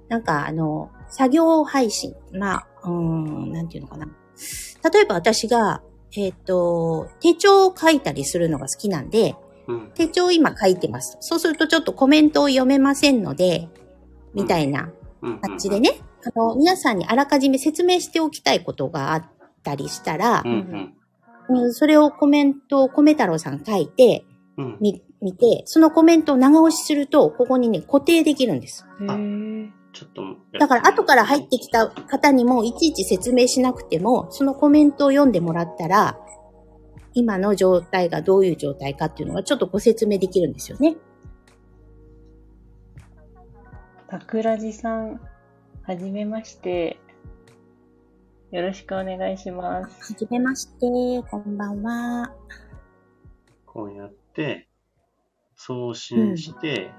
[0.10, 2.16] なんかあの、作業配信。
[2.34, 4.08] まあ、うーん、なんていうのかな。
[4.92, 5.82] 例えば私が、
[6.16, 9.36] えっ、と、手帳を書いたりするのが好きなんで、
[9.68, 9.92] うん。
[9.94, 11.18] 手帳を今書いてます。
[11.20, 13.68] そうするとちょっとコメントを読めませんので、
[14.34, 14.90] みたいな
[15.22, 15.40] うん。
[15.40, 19.26] 感じでね、あの、皆さんにあらかじめ説明しておきたいことがあっ
[19.64, 20.52] たりしたらう、ん。
[20.52, 20.94] うん
[21.74, 24.26] それをコメントを米太郎さん書いて、
[24.58, 24.78] うん。
[24.80, 28.86] 見て、そのコメントを長押しすると、ここにね、固定できるんです。
[29.98, 30.22] ちょっと。
[30.60, 36.20] だから、後から入ってきた方にも、いちいち説明しなくても、そのコメントを読んでもらったら、
[37.14, 40.98] 今の状態がどういう状態かっていうのがちょっとご説明できるんですよね。
[44.12, 45.20] 桜地さん、
[45.82, 47.00] はじめまして。
[48.52, 50.14] よろしくお願いします。
[50.14, 52.36] はじめまして、こんばんは。
[53.66, 54.68] こうやって、
[55.56, 56.92] 送信して、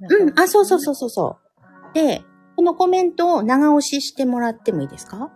[0.00, 1.49] うん、あ、そうそうそうそうそう。
[1.94, 2.22] で、
[2.56, 5.30] このコメントを長押ししてもらってもいいですか？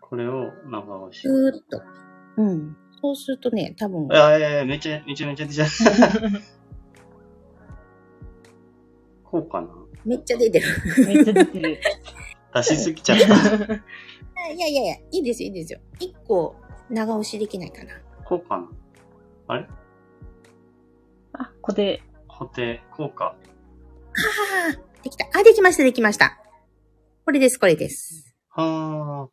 [0.00, 1.22] これを長押し。
[1.22, 1.82] ずーっと。
[2.38, 2.76] うん。
[3.00, 5.68] そうするとね、多分い、やいやいや、めちゃめちゃめちゃ出ちゃう。
[9.24, 9.68] こうかな？
[10.04, 10.66] めっちゃ出てる。
[11.06, 11.78] めっちゃ出てる。
[12.54, 13.24] 出しすぎちゃった。
[14.52, 15.80] いやいやいや、いいですよ、いいですよ。
[16.00, 16.56] 一個
[16.90, 17.94] 長押しできないかな。
[18.24, 18.68] こうかな？
[19.48, 19.66] あれ？
[21.32, 23.24] あ、ここで、固定、こうか。
[23.26, 23.36] あ
[24.76, 25.26] あ、できた。
[25.32, 26.38] あ、できました、できました。
[27.24, 28.34] これです、これです。
[28.50, 29.28] は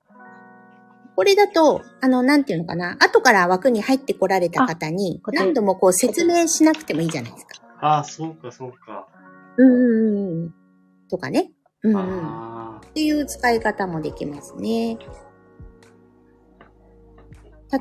[1.16, 2.96] これだと、あの、なんていうのかな。
[3.00, 7.62] 後から枠に入ってこられた方に、あ何度もこう説明しなくてもいいじゃないですか。
[7.82, 7.88] あ。
[7.88, 9.08] ああ、そうか、そうか。
[9.58, 10.54] うんうんうんうん。
[11.10, 11.52] とかね。
[11.84, 12.00] うんうん。
[12.00, 14.98] っあていう使い方もできますね。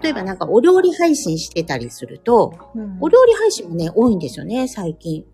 [0.02, 5.24] 例えばなんかお料理配信してたりすると、うんお料理配信もね、多いんですよね、最近。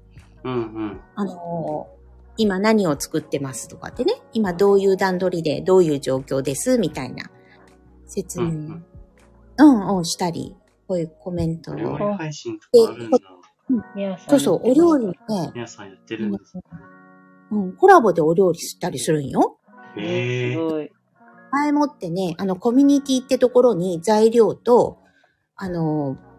[0.45, 0.49] あ。
[0.49, 1.01] うんうん。
[1.15, 1.94] あのー
[2.37, 7.31] 今何を作ってますとかってね、今どういう段取りでどういう状況ですみたいな
[8.07, 8.85] 説明、ううんん
[9.57, 10.57] うん、うん、したり、
[10.89, 11.99] こういうコメントお料を。
[11.99, 13.19] 理配信とかあるんだ。
[13.95, 15.15] 皆さんそうそう、お料理ね、
[15.55, 16.59] 皆さんやってるんです。
[17.51, 19.59] うん、コラボでお料理したりするんよ。
[19.97, 20.59] へえす。
[20.59, 20.91] ごい。
[21.53, 24.99] 前もってね、あの、コミュニティってところに材料と、
[25.57, 26.34] あのー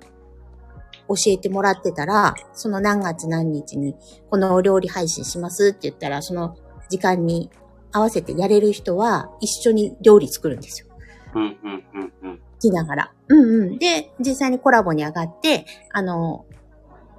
[1.07, 3.95] 教えてもらってたら、その何月何日に
[4.29, 6.55] このお料理配信しますって言ったら、その
[6.89, 7.49] 時間に
[7.91, 10.87] 合わせてやれる人は一緒に料理作るんですよ。
[11.35, 12.33] うんうんうんうん。
[12.57, 13.13] 聞きながら。
[13.27, 13.77] うんうん。
[13.77, 16.45] で、実際にコラボに上がって、あの、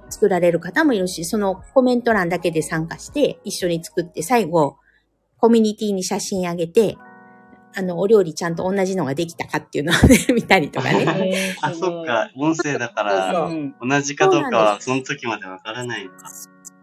[0.09, 4.77] 作られる方もいるし、そのコメント欄だけで参加して、一緒に作って、最後、
[5.37, 6.97] コミュニティに写真あげて、
[7.77, 11.53] あの、お料理ちゃんと同じのができたかっていうのをね、 見たりとかね。
[11.53, 12.31] えー あ、そっか。
[12.35, 13.49] 音声だから、
[13.79, 16.27] 同じかどうかはその時までわからないのか。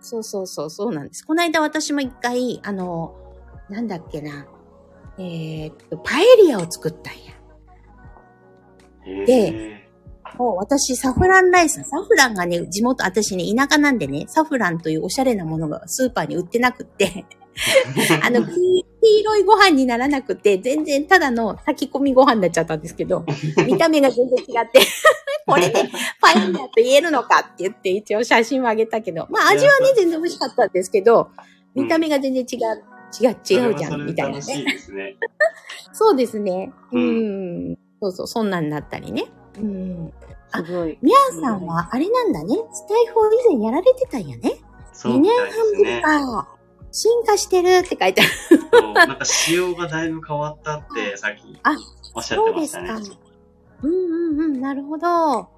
[0.00, 1.26] そうそうそう、そうなんです。
[1.26, 3.16] この間私も一回、あの、
[3.68, 4.46] なんだっけな。
[5.18, 7.34] えーっと、パエリアを作ったんや。
[9.06, 9.84] へで
[10.38, 17.24] もう私、サフランライス、サフランがね、地元、私ね、田舎なんでね、サフランというおしゃれなものがスーパーに売ってなくって、
[18.22, 23.26] あの、黄黄色いご飯にならなくて、全然ただの炊き込みご飯になっちゃったんですけど、
[23.68, 24.80] 見た目が全然違って、
[25.46, 25.90] これで
[26.22, 31.28] パエリアと言えるのかって言って一応写真をあげたけど、まあ味はね、全然美味しかったんですけど、
[31.74, 32.82] 見た目が全然違う、
[33.20, 33.36] 違う、
[33.68, 34.64] 違うじゃん、みたいなね。
[35.92, 36.72] そうですね。
[36.90, 37.78] ううんん。
[38.00, 39.26] そうそう、そんなんなったりね。
[39.58, 40.12] うん。
[40.54, 40.98] すごい。
[41.02, 42.56] みゃーさんは、あれなんだね。
[42.72, 44.54] スタイフを以前やられてたんやね。
[44.94, 46.00] 2そうみ年半ぶりね。
[46.00, 46.48] か。
[46.94, 48.30] 進化してるって書いてある。
[48.72, 51.76] そうなんか仕様がだいぶ変わったって、さっきあ
[52.14, 53.16] おっしゃっそうですてましたねか。。
[53.82, 55.48] うんうんうん、なるほど。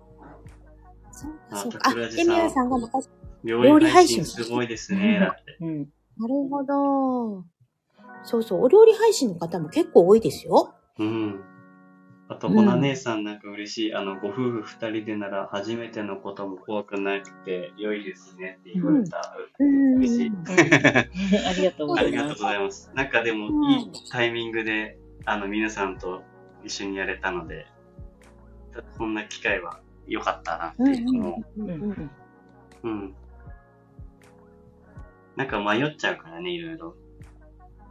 [1.12, 1.78] そうか、あそうか。
[1.82, 3.08] あ、で、桜地さんみやさんが昔、
[3.44, 5.18] 料料理理配信すごいですね。
[5.20, 5.58] だって。
[5.60, 5.78] うん。
[6.16, 7.44] なるほど。
[8.24, 10.74] そうそう、お料理配信の方も結構多いですよ。
[10.98, 11.40] うん。
[12.28, 13.94] あと、うんほな姉さんなんか嬉しい。
[13.94, 19.36] あの、ご夫婦二人でなら初めてのことも怖くなくて良いですねって言われた。
[19.60, 19.94] うん。
[19.98, 20.32] 嬉しい。
[21.48, 22.42] ありがとうごありがとうざいます。
[22.42, 22.90] ございます。
[22.94, 26.22] なんかでも、うんいいタイミングで、あの、皆さんと
[26.64, 27.66] 一緒にやれたので、
[28.98, 31.90] こんな機会は良かったなってうん思うんうんうん。
[31.90, 32.10] う。
[32.82, 33.14] うん。
[35.36, 36.96] なんか迷っちゃうからね、いろいろ。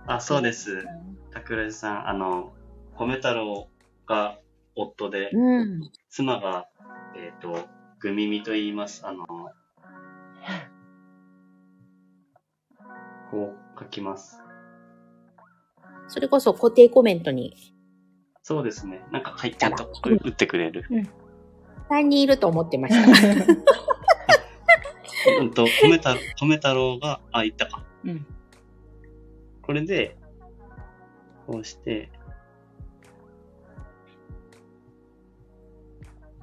[0.08, 0.86] あ、そうです。
[1.32, 2.54] 桜地さん、あの、
[2.96, 3.70] 米太郎
[4.08, 4.40] が
[4.76, 5.90] 夫で、うん。
[6.10, 6.68] 妻が、
[7.16, 7.68] えっ、と、
[8.00, 9.04] グミミと言います。
[9.06, 9.26] あの、
[13.32, 14.40] こう書きます。
[16.08, 17.56] それこそ固定コメントに
[18.44, 19.04] そうですね。
[19.12, 20.86] なんか書いてと打ってくれる。
[21.90, 23.02] 3人いると思ってました。
[25.42, 27.84] うんと、米太米太郎が、あ、言ったか。
[28.04, 28.28] うん。
[29.64, 30.16] これで、
[31.48, 32.12] こうして、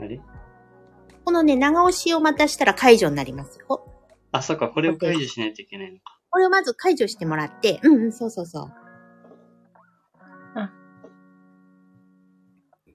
[0.03, 0.21] あれ
[1.25, 3.87] このね、長押しをまたしたら解除になりますよ。
[4.33, 6.19] あ、そっか、これを解除しないといけないのか。
[6.31, 8.73] これをまず解除してもらって、うんうん、そうそうそう。
[10.55, 10.73] あ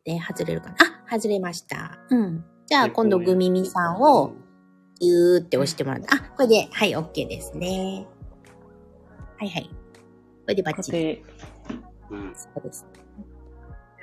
[0.03, 0.75] で、外れるかな
[1.07, 1.99] あ、外れました。
[2.09, 2.43] うん。
[2.65, 4.33] じゃあ、で今度、グミミさんを、
[4.99, 8.07] ギューって押してもらって、あ、これで、はい、OK ですね。
[9.37, 9.69] はいはい。
[9.69, 9.69] こ
[10.47, 10.97] れでバッチリ。
[10.97, 11.23] で、
[12.09, 12.33] うん。
[12.35, 12.85] そうです。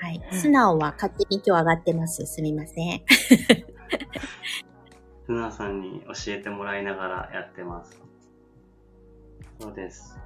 [0.04, 0.20] はい。
[0.32, 2.26] うん素直は勝手に今日上がってます。
[2.26, 3.02] すみません。
[5.26, 7.98] ふなさんに教えてもらいながらやってます。
[9.58, 10.18] そうです。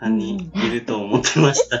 [0.00, 1.78] 3人いると思ってました。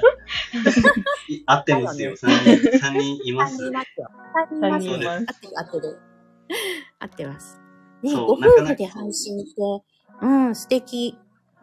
[1.28, 2.10] い 合ってますよ。
[2.12, 3.70] 3人、三人いま3す人い。
[3.72, 4.10] ますよ。
[4.60, 5.98] 3人います合ってる、合ってる。
[6.98, 7.60] 合ってます。
[8.02, 9.50] ねご夫婦で配信って、
[10.22, 11.16] うん、素敵。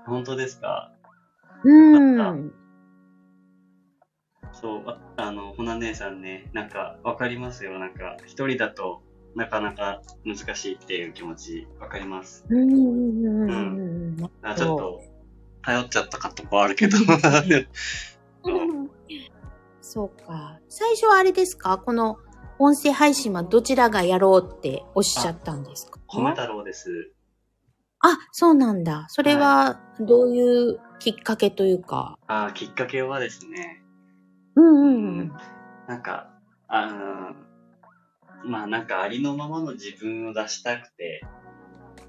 [0.05, 0.93] 本当ですか？
[1.65, 2.53] うん。
[4.61, 7.79] そう、ああの、ほな姉さんね、なんかわかりますよ。
[7.79, 9.01] なんか、一人だと
[9.35, 12.45] なかなか難しいっていう気持ちわかります。
[12.49, 14.31] うんうんうん。
[14.41, 15.01] あちょっと、
[15.61, 16.97] 頼っちゃったかとこあるけど。
[18.45, 18.89] うん
[19.81, 20.59] そうか。
[20.69, 21.79] 最初はあれですか？
[21.79, 22.17] この
[22.59, 25.99] 音声配信はどちらがやろうっておっしゃったんですか？
[26.07, 27.11] 米太郎です。
[28.01, 29.05] あ、そうなんだ。
[29.09, 32.17] それはどういうきっかけというか？
[32.27, 33.83] あきっかけはですね、
[34.55, 35.33] うんうんうん。
[35.87, 36.29] なんか、
[36.67, 37.35] あの
[38.45, 41.21] まあなんかありのままの自分を出したくて、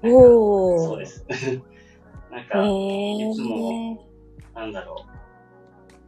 [0.03, 1.25] おーそうです。
[2.31, 3.29] なんへか、え。
[3.29, 4.07] いつも
[4.53, 5.11] なんだろう。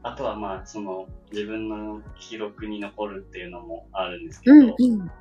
[0.03, 5.11] あとはまあ、その、自分の記録に残るっていうのもあるんですけど、うんうん。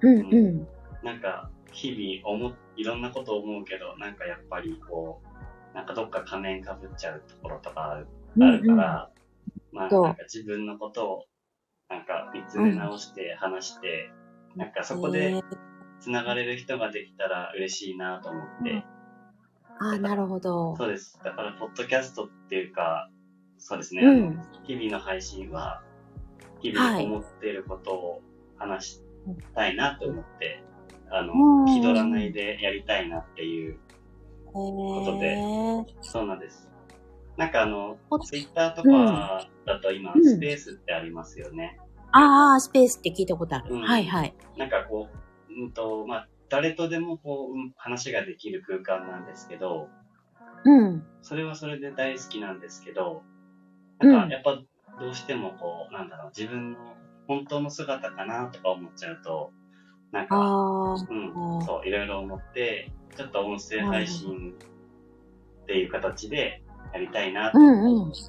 [0.00, 0.68] うんうん。
[1.02, 8.06] なんか、日々思っ、いろんなこと思うけど、なんかやっぱりこう、なんかどっか仮面かぶっちゃうところとかある
[8.36, 9.10] うんあるから、
[9.72, 11.24] まあなんか自分のことを
[11.88, 14.10] なんか見つめ直して話して、
[14.56, 15.42] なんかそこで
[16.00, 18.84] 繋がれる人ができたら嬉しいなと思って、
[19.80, 20.76] ああ、なるほど。
[20.76, 21.18] そうです。
[21.22, 23.08] だから、ポッドキャストっていうか、
[23.58, 24.26] そうですね、うん。
[24.26, 25.82] あの日々の配信は、
[26.60, 28.22] 日々思っていることを
[28.56, 29.02] 話し
[29.54, 30.64] たいなと思って、
[31.10, 31.66] あの、うん。
[31.66, 33.78] 気取らないでやりたいなっていう、
[34.52, 35.36] ことで。
[36.02, 36.68] そうなんです。
[37.36, 41.78] なんかあのお、ツイッターとかだと今、うんスペースってありますよね。
[42.12, 43.74] ああ、スペースって聞いたことある。
[43.74, 44.34] うんはいはい。
[44.56, 45.08] なんかこ
[45.50, 49.88] う、うんと、まあ、誰とでもこう、うん話ができる空間なんですけど、
[50.64, 51.04] うん。
[51.22, 53.22] それはそれで大好きなんですけど、
[54.00, 54.62] うんなんかやっぱ
[55.00, 56.78] どうしてもこう、なんだろう、自分の
[57.26, 59.52] 本当の姿かなとか思っちゃうと、
[60.12, 60.98] なんか、うん、
[61.64, 64.54] そう、いろいろ思って、ちょっと音声配信
[65.62, 66.62] っていう形で
[66.94, 68.10] やりたいなとうん思うん。
[68.10, 68.20] って、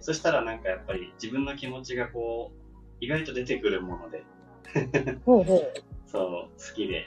[0.00, 2.58] そしたらなんかやっぱり自分の気持ちがこう、
[3.00, 4.24] 意外と出てくるもので、
[5.24, 5.72] ほうほう。
[6.06, 7.06] そう、好きで。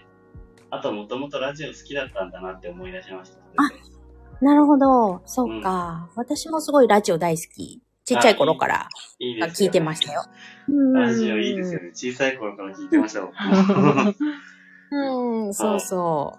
[0.70, 3.38] あと、もともとラジオ好きだったんだなって思い出しました。
[3.57, 3.70] あ
[4.41, 5.22] なるほど。
[5.26, 6.09] そっか。
[6.16, 7.82] 私もすごいラジオ大好き。
[8.03, 8.89] ちっちゃい頃から。
[9.20, 10.24] 聞いてましたよ。
[10.93, 11.89] ラジオいいですよね。
[11.93, 13.32] 小さい頃から聞いてましたもん。
[14.91, 16.38] うん、そうそ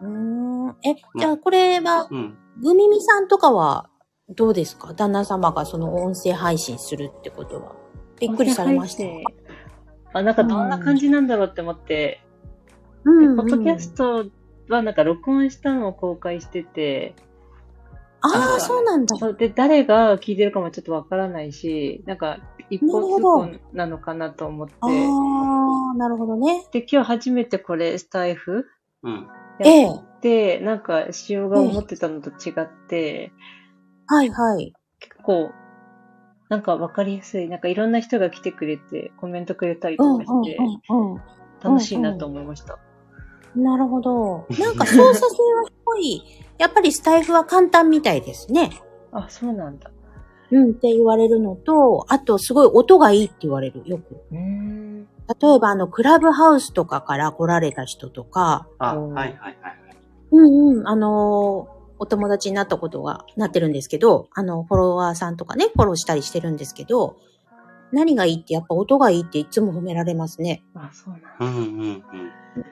[0.00, 0.04] う。
[0.04, 0.76] うーん。
[0.84, 2.36] え、じゃあこれは、うん。
[2.60, 3.88] グミミさんとかは
[4.28, 4.94] どうですか？
[4.94, 7.76] 旦那様がその音声配信するってことは。
[8.20, 10.18] びっくりされました。
[10.18, 12.20] あ、なんかどんな感じなんだろうって思って、
[13.04, 14.26] うんうんポッドキャスト
[14.68, 17.14] はなんか録音したのを公開してて、
[18.20, 19.16] ああ、そうなんだ。
[19.16, 22.38] そうで、誰が聞いてるかもちょっとわからないし、なんか
[22.70, 26.64] 一方通行なのかなと思って、ああ、なるほどね。
[26.70, 28.66] で、今日初めてこれスタイフ
[29.02, 29.28] うん。
[29.58, 29.90] ええ。
[30.20, 33.32] で、なんか仕様が思ってたのと違って、
[34.06, 34.72] はいはい。
[35.00, 35.50] 結構、
[36.48, 37.48] なんかわかりやすい。
[37.48, 40.58] なんかいろんな人が来てくれて、コメントくれたりとかして、
[40.90, 41.20] うん
[41.62, 42.78] 楽しいなと思いました。
[43.54, 43.62] うん。
[43.62, 44.46] なるほど。
[44.58, 46.22] なんか操作性はすごい、
[46.58, 48.72] やっぱりスタイフは簡単みたいですね。
[49.12, 49.90] あ、そうなんだ。
[50.50, 54.20] うんって言われるのと、あとすごい音がいいって言われる、よく。
[54.32, 55.02] うーん。
[55.40, 59.76] 例えばあの、クラブハウスとかから来られた人とか、あ、うんはいはいはい。
[60.32, 67.16] うんうん、あのーお友達になったことがなってるんですけど、あの、フォロワーさんとかね、フォローしたりしてるんですけど、
[67.92, 70.64] 何がいいってやっぱ音がいいっていつも褒められますね。
[70.74, 71.28] あ、そうなんだ。
[71.38, 72.04] うんうん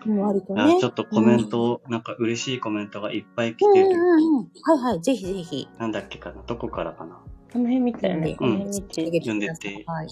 [0.08, 0.60] うん割とうん。
[0.60, 0.80] あね。
[0.80, 3.86] ちょっとコメント、なんか嬉しいコメントがいっぱい来うんてる。
[3.86, 4.48] うんうん。
[4.64, 5.68] はいはい、ぜひぜひ。
[5.78, 6.42] なんだっけかな？
[6.42, 7.20] どこからかな？
[7.52, 8.30] この辺みたいね。
[8.30, 9.04] うんこの辺見て。
[9.20, 10.08] 読んでってはい。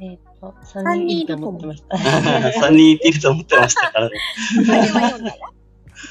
[0.00, 1.96] えっ、と、3人いると思ってました。
[2.68, 4.18] 3人いると思ってましたからね。
[4.68, 5.52] あれは読んだよ。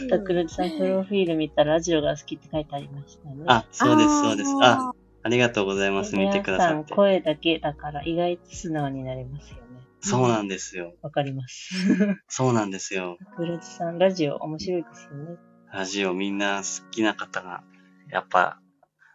[0.09, 3.43] タクルジさん、プロフィール見たらラジオが好きって書いてありましたね。
[3.47, 4.49] あ、そうです、そうです。
[4.61, 6.15] あ、あありがとうございます。
[6.15, 6.95] 見てくださって皆さん。
[6.95, 9.61] 声だけだから意外と素直になれますよね。
[9.99, 10.93] そうなんですよ。
[11.01, 11.75] わかります。
[12.29, 13.17] そうなんですよ。
[13.19, 15.37] タクルジさん、ラジオ面白いですよね。
[15.73, 17.63] ラジオみんな好きな方が、
[18.09, 18.59] やっぱ、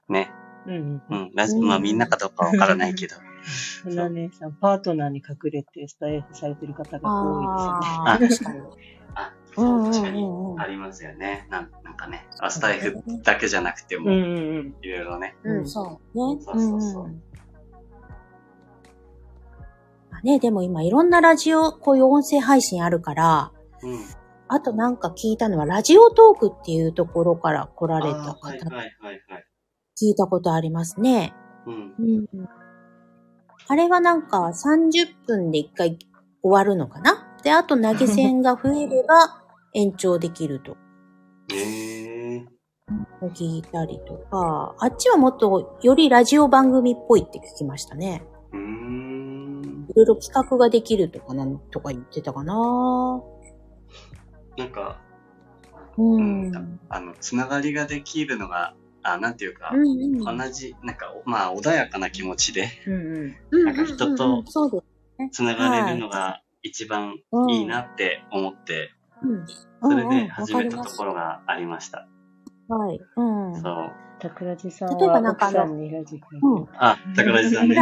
[0.09, 0.31] ね。
[0.67, 1.03] うんうん。
[1.09, 1.31] うん。
[1.35, 3.17] ラジまあみんなかどうかわからないけど。
[3.85, 8.61] 船姉さん、パートナーに隠れてスタイフされてる方が多いです確かに。
[9.15, 10.27] あ、確かに
[10.59, 11.47] ありますよね。
[11.51, 14.11] なんなんかね、あスタイフだけじゃなくても。
[14.11, 15.37] いろいろね。
[15.45, 16.41] うん、そうね。
[16.43, 17.11] そうそうそう
[20.23, 23.51] ね、でも今いろんなラジオ、こういう音声配信あるから、
[23.83, 23.99] うん。
[24.47, 28.89] あとなんか聞いたのは、ラジオトークっていうところから来られた方、はいはいはい
[29.29, 29.47] はい。
[30.01, 31.35] 聞いたことありますね。
[31.67, 31.95] うん。
[31.99, 32.49] うん。
[33.67, 35.99] あれはなんか30分で1回
[36.41, 37.27] 終わるのかな？
[37.43, 39.42] で、あと投げ銭が増えれば
[39.75, 40.77] 延長できると
[41.53, 42.63] ええ
[43.29, 48.25] 聞いたりとか、あっちはもっとよりラジオ番組っぽいって聞きましたね。
[48.53, 49.87] うーん。
[49.89, 52.55] いろいろ企画ができるとかなんとか言ってたかな
[54.57, 55.01] なんか、
[55.97, 56.03] う。
[56.03, 56.81] うんん。
[56.89, 60.39] あの、つながりができるのが、あ、なんていうか、うんうん。
[60.39, 63.37] 同じ、なんか、まあ、穏やかな気持ちでうんうん。
[63.51, 64.45] う んなんか人と。
[65.31, 67.15] つながれるのが一番
[67.49, 69.02] いいなって思って、うん。
[69.83, 72.09] それで始めたところがありました。
[72.69, 73.01] はい。
[73.17, 73.61] うん。
[73.61, 73.93] そう。
[74.21, 76.69] タクラジさん例えばはなんかあの奥さんにラジうん。
[76.75, 77.77] あ、桜地さんね。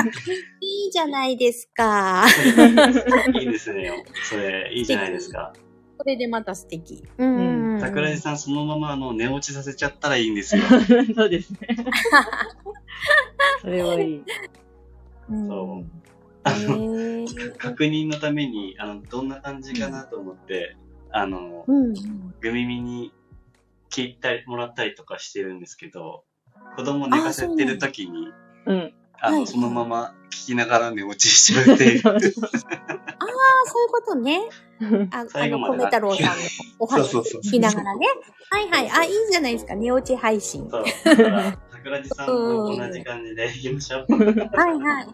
[0.61, 2.25] いいじゃないですか。
[3.39, 3.91] いいですね。
[4.25, 5.53] それ、いいじゃないですか。
[5.99, 7.05] これでまた素敵。
[7.19, 7.79] うん。
[7.79, 10.63] 桜地さんそのままあの寝落ちさせちゃったらいいんですよ。
[11.15, 11.59] そうですね。
[13.61, 14.25] それはいい。
[15.29, 15.47] うん。
[15.47, 15.85] そうへ
[16.45, 20.75] あの、ー確認のために、あの、どんな感じかなと思って、
[21.13, 21.95] あの、うん。
[22.41, 23.13] グミミに
[23.91, 26.25] 聞いたりもらったりとかしてるんですけど、
[26.77, 28.29] 子供寝かせてる時に、
[28.67, 28.95] うん。
[29.21, 32.03] あの、はいそのまま聞きながら寝落ちしちゃうっていう。
[32.07, 34.41] ああ、そういうことね。
[35.11, 36.33] あ、あの、最後まで米太郎さんの
[36.79, 38.07] お話聞きながらね。
[38.51, 38.91] はいはい。
[38.91, 39.75] あ、いいじゃないですか。
[39.75, 40.69] 寝落ち配信。
[41.71, 44.07] 桜地さんも同じ感じでいきましょう。
[44.15, 45.07] はいはい。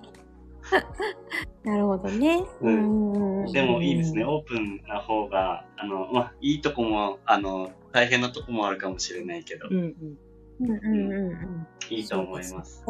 [1.65, 2.45] なるほどね。
[2.61, 4.25] うんんでもいいですね。。
[4.25, 9.95] オープンな方が、あの、まあ、いいとこも、あの、大変なとこもあるかもしれないけど、うんうん。
[10.61, 11.67] うんうんうんうん。
[11.91, 12.85] いいと思います。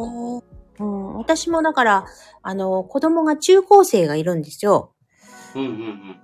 [0.79, 2.05] うん、私もだから、
[2.43, 4.93] あの、子供が中高生がいるんですよ。
[5.55, 6.19] うんうんうん。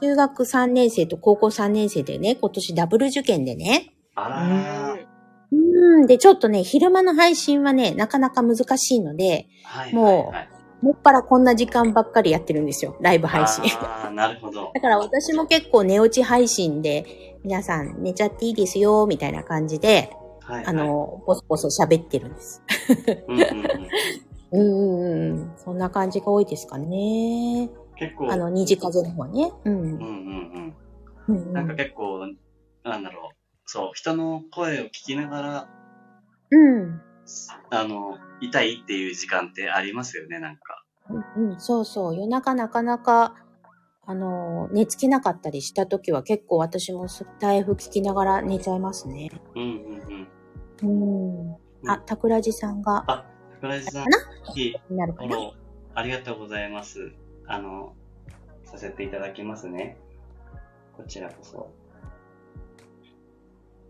[0.00, 3.94] 中学3年生と高校3年生でね、今年ダブル受験でね。
[4.14, 5.06] あらー。
[5.52, 10.48] うん、で、ちょっとね、昼間の配信はね、なかなか難しいので、はいもうはいはい。
[10.48, 13.64] もっぱらこんな時間ばっかりやってるんですよ、ライブ配信。
[13.80, 14.70] ああ、なるほど。
[14.74, 20.10] だから私も結構寝落ち配信で、皆さん寝ちゃっていいですよ、みたいな感じで、
[20.42, 20.66] はい、はい。
[20.66, 22.62] あ、の、ボソボソ喋ってるんです。
[23.28, 25.52] うんうんうん、 うんうんうん。
[25.56, 27.70] そんな感じが多いですかね。
[27.96, 29.52] 結構、あの、虹風の方はね。
[29.64, 29.82] うんうん。
[29.82, 30.74] うん
[31.28, 32.20] うんなんか結構、
[32.84, 33.36] なんだろう。
[33.64, 35.68] そう、人の声を聞きながら、
[36.50, 37.00] うん。
[37.70, 40.84] あの、いたいっていう時間ってありますよね、なんか。
[41.36, 42.16] うんうん、そうそう。
[42.16, 43.34] 夜中なかなか、
[44.04, 49.30] あの、寝つけなかったりした時は結構私もスタイフ聞きながら寝ちゃいますね。
[49.54, 50.28] うんうん
[50.82, 51.50] うん。
[51.82, 51.90] うん。
[51.90, 54.10] あ、桜地さんが、あ、桜地さん、か
[54.90, 54.96] な？
[54.96, 55.36] なるかな？
[55.94, 57.12] ありがとうございます。
[57.46, 57.94] あの、
[58.64, 59.96] させていただきますね。
[60.96, 61.70] こちらこそ。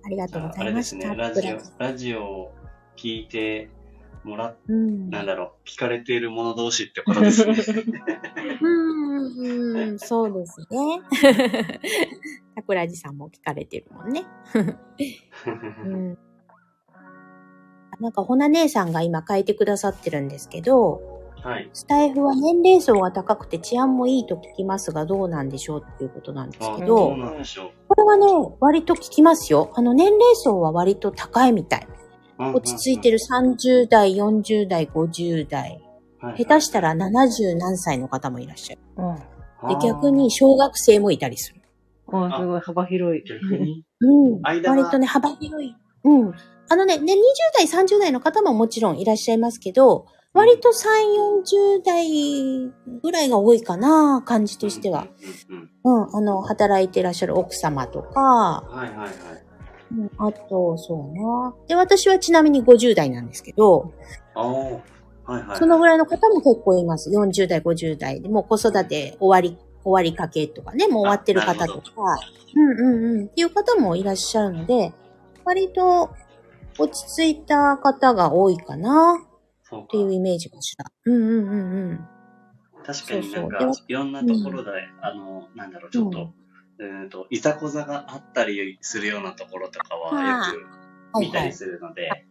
[0.04, 1.10] ありがとうごあざいました。
[1.10, 2.54] あれですね、ラジオラジオを
[2.96, 3.70] 聞いて
[4.24, 5.10] もらっ、うん。
[5.10, 7.54] なんだろう、聞かれている者同士ってことですね。
[8.60, 10.66] うんそうですね。
[12.56, 14.24] 桜地さんも聞かれてるもんね。
[15.84, 16.18] うん。
[18.00, 21.00] なんか、ほな姉さんが今書いてくださってるんですけど、
[21.42, 21.70] はい。
[21.72, 29.70] スタイフは年齢層が高くて治安もいいと聞きますがどうなんでしょうっていうことなんですあ、けどこれはね、割と聞きますよ。
[29.74, 31.86] あの、年齢層は割と高いみたい。
[32.38, 32.56] う。
[32.56, 33.18] 落ち着いてる。
[33.18, 35.70] る30代、40代、50代。
[35.70, 38.80] はい下手したら70何歳の方もいらっしゃる。
[38.96, 39.68] うん。
[39.68, 41.60] で、逆に、小学生もいたりする。
[42.08, 43.22] あ、すごい幅広い。
[43.24, 43.84] 逆に？
[44.00, 44.40] うん。
[44.42, 45.76] 割とね、幅広い。
[46.04, 46.32] うん。
[46.68, 47.16] あのね、ね、20
[47.54, 50.72] 代、30代の方ももちろんいらっしゃいますけど、割と3、
[51.80, 52.70] 40代
[53.02, 55.06] ぐらいが多いかな、感じとしては。
[55.84, 56.16] うん。
[56.16, 59.10] あの、働いてらっしゃる奥様とか、はいはいはい。
[59.92, 61.54] うんあと、そうな。
[61.68, 63.92] で、私はちなみに50代なんですけど、
[64.34, 65.58] はいはい。
[65.58, 67.10] そのぐらいの方も結構います。
[67.10, 72.18] 40代、50代で、もう子育て終わり、終わりかけとかね、もう終わってる方とか、
[72.54, 74.92] うんうんうん、っていう方もいらっしゃるので、
[75.44, 76.10] 割と
[76.78, 79.18] 落ち着いた方が多いかな
[79.84, 80.84] っていうイメージかしら。
[81.04, 82.08] うんうんうんうん。
[82.84, 84.70] 確かになんかそうそう、いろんなところで、
[85.02, 90.54] あの、なんだろう、ちょっと、うーんと、いざこざがあったりするようなところとかはよ
[91.14, 91.52] く見たり。
[91.52, 92.26] するので。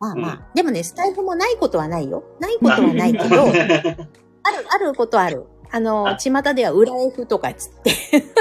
[0.00, 2.24] まあまあ、でもね、スタイフもないことはないよ。
[2.40, 5.44] ないことはないけど、 ある、あることはある。
[5.70, 7.92] あの、あ巷では裏 F とかつって、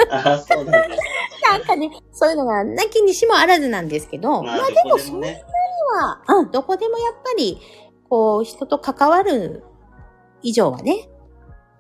[0.10, 1.04] ああ、そうなんです
[1.52, 4.44] なんかね、そういうのがなきにしもあらずなんですけど、か。
[4.44, 5.44] まあ、でもそれでもね。
[5.90, 7.60] は、うん、どこでもやっぱり、
[8.10, 9.64] こう、人と関わる
[10.42, 11.10] 以上はね、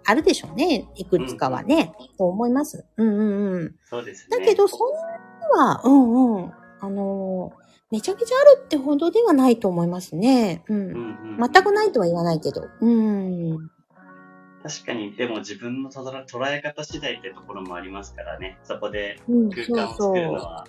[0.10, 0.90] あるでしょうね。
[0.96, 2.84] いくつかはね、と思います。
[2.98, 3.76] うんうんうん。
[3.86, 4.40] そうですね。
[4.40, 6.54] だけど、そんなには、うんうん。
[6.82, 10.64] あのーめちゃめちゃあるってほどではないと思いますね。
[10.68, 10.74] う。
[10.76, 12.68] うんんうん、全くないとは言わないけど。
[12.82, 13.72] うん。
[14.62, 18.60] 確かに、でも自分の捉え捉え方次第ってところもありますからね。
[18.64, 20.36] そこでうん、空間を作るのう。
[20.36, 20.68] は、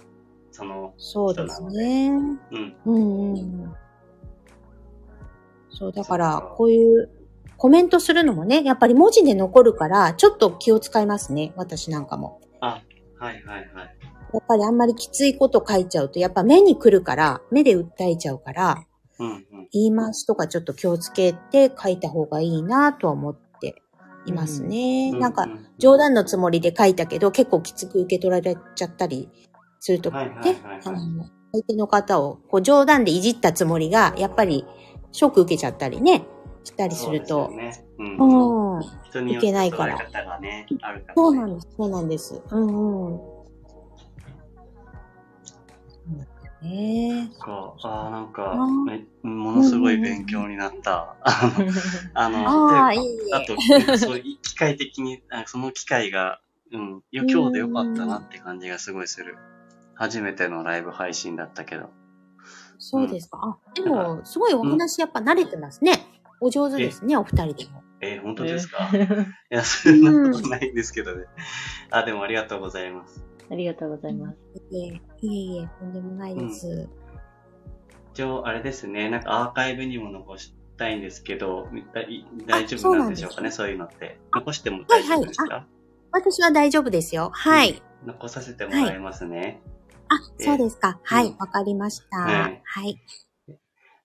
[0.50, 2.08] その、そうですね。
[2.08, 2.74] うん。
[2.86, 3.74] うんうん。
[5.68, 7.10] そう、だからこういう
[7.60, 11.52] コメントするのもね、やっぱり文字で残るから、ちょっと気を使いますね。
[11.56, 12.40] 私なんかも。
[12.62, 12.82] あ、
[13.18, 13.68] はいはいはい。
[14.32, 18.86] やっぱりあんまりきついこと書いちゃうと、やっぱ目に来るから、目で訴えちゃうから、
[19.18, 19.44] うんうん。
[19.72, 23.82] 言い回しとかちょっと気をつけて書いた方がいいなとは思って
[24.24, 25.12] いますね。
[25.12, 25.46] なんか、
[25.76, 29.28] 冗談のつもりで書いたけど、結構きつく受け取られちゃったり
[29.80, 30.18] するとね、
[31.52, 34.64] 相手の方をこう冗談でいじったつもりが、やっぱり
[35.12, 36.24] ショック受けちゃったりね、
[36.64, 37.50] したりすると。
[37.50, 38.76] そうん。
[38.76, 38.82] うん。
[39.04, 41.14] 人によっていけないから捉え方がね、あるから、ね。
[41.16, 42.42] そうなんです、そうなんです。
[42.50, 43.18] うんうん。
[43.18, 43.44] そ
[46.06, 47.30] うなんですね。
[47.40, 48.54] か、ああ、なんか
[49.22, 51.16] ものすごい勉強になった。
[52.14, 52.44] あの、
[52.86, 53.00] あいい
[53.32, 53.34] え。
[53.34, 56.40] あと、そういう機械的に、あその機会が、
[56.72, 59.36] うん、今日でよかったなって感じがすごいする。
[59.94, 61.90] 初めてのライブ配信だったけど。
[62.78, 63.38] そうですか。
[63.42, 66.19] あ、でも、すごいお話やっぱ慣れてますね。
[66.40, 67.82] お上手ですね、お二人でも。
[68.02, 71.26] えー本当ですか、いや、そんなことないんですけどね。
[71.90, 73.22] あ、でもありがとうございます。
[73.50, 74.38] ありがとうございます。
[74.70, 76.88] いえいえいえ、とんでもないです。
[78.14, 84.18] 一応、あれですね、なんかアーカイブにも残したいんですけど、だい大丈夫なんでしょうかね、そういうのって。
[84.34, 85.66] 残しても大丈夫ですか、
[86.12, 87.30] 私は大丈夫ですよ。
[87.32, 87.82] はい。
[88.06, 89.60] 残させてもらいますね。
[90.08, 90.98] あ、えーそうですか。
[91.02, 92.24] はうん、いわかりました。
[92.26, 92.98] ねはい。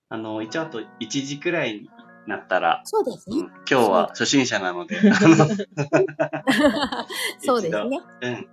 [0.10, 1.90] あの、一応あと1時くらいに
[2.28, 3.46] なったら、そうですうんね。
[3.70, 5.00] 今日は初心者なので、
[7.40, 8.02] そうですね。
[8.22, 8.48] うん、うん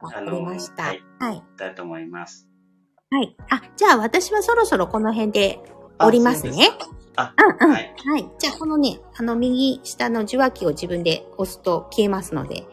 [0.00, 0.84] わかりました。
[0.84, 0.98] あはい。
[0.98, 2.48] の行きたいと思います。
[3.10, 3.36] はい。
[3.50, 5.60] あ、じゃあ私はそろそろこの辺で
[5.98, 6.70] 降りますね。
[7.16, 7.34] あ。
[7.38, 7.74] そうんうん。
[7.74, 8.28] ははいい。
[8.38, 12.64] じゃあこのね、あの右下の受話器を自分で押すと消えますので、あ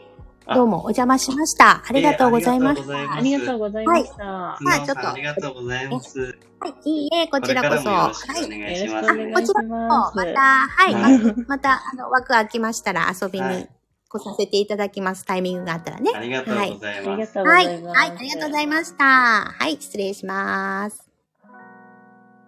[0.53, 1.83] どうもお邪魔しました。
[1.87, 3.01] ありがとうございました。
[3.01, 4.17] えーありがとうございました。
[4.23, 5.09] まあまあちょっと。
[5.11, 6.37] ありがとうございます。
[6.59, 7.75] はい、いいえ、こちらこそ。
[7.77, 8.45] れからもよろしくはい。
[8.45, 9.07] お願いよします。
[9.07, 10.17] こちます。
[10.17, 13.67] また、はい、はいままた、あの、枠空きましたら遊びはいに
[14.07, 15.25] 来させていただきます。
[15.25, 16.11] タイミングがあったらね。
[16.15, 17.33] ありがとうございあります。
[17.33, 17.65] がとうござはい。
[17.83, 19.03] はい、ありがとうございました。
[19.05, 21.09] はい、失礼します。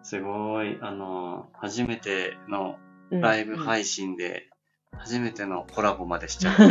[0.03, 2.75] すごい、あの、初めての
[3.09, 4.49] うんライブ配信で、
[4.97, 6.63] 初めてのコラボまでしちゃって。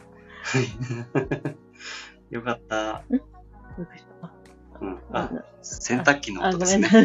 [2.30, 3.04] よかった。
[4.80, 4.98] うん。
[5.12, 5.30] あ、
[5.62, 6.88] 洗濯機のあ、音ですね。
[6.88, 7.04] 洗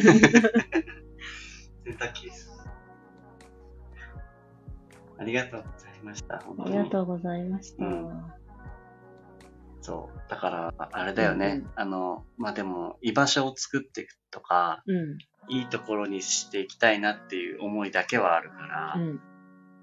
[1.98, 2.50] 濯機です。
[5.18, 6.40] ありがとうございました。
[6.40, 7.86] 本当にありがとうございました。
[7.86, 8.32] うん
[9.82, 10.20] そう。
[10.30, 11.62] だから、あれだよね。
[11.64, 15.18] うんあの、まあ、でも、居場所を作っていくとか、うん。
[15.52, 19.20] いいところにしていきたいなっていう思いだけはあるから、うん。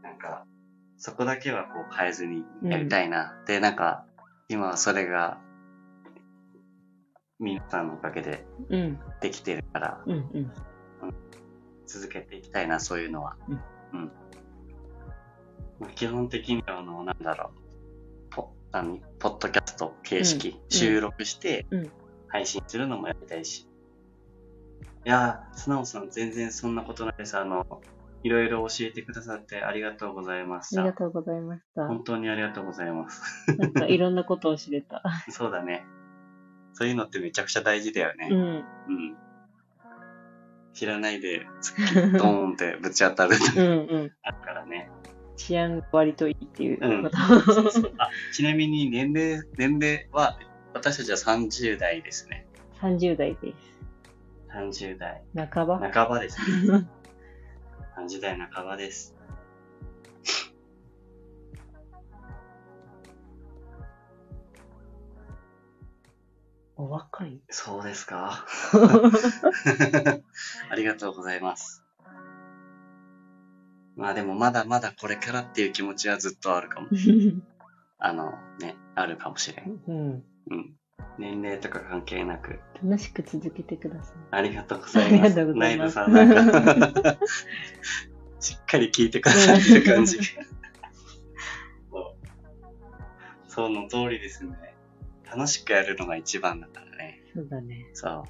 [0.02, 0.46] なんか、
[0.98, 3.36] そこだけはこう変えずにやりたいな。
[3.46, 4.06] で、なんか、
[4.48, 5.38] 今はそれが、
[7.38, 8.98] 皆さんのおかげでうん。
[9.20, 10.12] できてるから、うん。
[10.14, 10.52] うん。
[11.86, 13.36] 続けていきたいな、そういうのは。
[13.92, 14.10] うん。
[15.94, 21.90] 基本的には、あの、なんだろう、ポ何ポッドキャスト形式、うん収録してうん、
[22.28, 23.68] 配信するのもやりたいし。
[25.04, 27.36] いやー、素直さん、全然そんなことないです。
[27.36, 27.82] あの、
[28.26, 30.82] いろいろ教えてくださってありがとうございました。
[30.82, 31.86] ありがとうございました。
[31.86, 33.22] 本当にありがとうございます。
[33.56, 35.00] なんかいろんなことを知れた。
[35.30, 35.86] そうだね。
[36.72, 38.28] そういうのってめちゃくちゃ大事だよね。
[38.32, 38.38] うん。
[38.38, 38.52] う
[39.12, 39.16] ん。
[40.72, 44.12] 知らないで、つドーンってぶち当たる うんうん。
[44.24, 44.90] あるからね。
[45.36, 47.16] 治安が割といいっていううんこと。
[47.16, 50.36] そうそう あちなみに年齢、年齢は、
[50.74, 52.46] 私たちは30代ですね。
[52.80, 53.54] 30代で
[54.52, 55.22] 30代。
[55.32, 55.46] す。
[55.54, 55.78] 半ば？
[55.78, 56.40] 半ばです
[56.72, 56.88] ね。
[57.96, 59.14] 30代半ばです。
[66.76, 68.44] お若いそうですか？
[70.70, 71.82] ありがとうございます。
[73.96, 76.88] まあでもまだまだこれからっていう気持ちはずっとあるかも。
[77.98, 79.80] あのね、あるかもしれん。
[79.88, 80.24] うん。
[80.50, 80.76] うん。
[81.18, 82.58] 年齢とか関係なく。
[82.82, 84.16] 楽しく続けてください。
[84.30, 85.14] ありがとうございます。
[85.14, 87.16] ありがとうございますナイトさんなんか、
[88.40, 90.22] しっかり聞いてくださってる感じ が。
[91.90, 92.16] そう
[93.46, 94.76] その通りですね。
[95.24, 97.22] 楽しくやるのが一番だからね。
[97.34, 97.86] そうだね。
[97.94, 98.24] そう。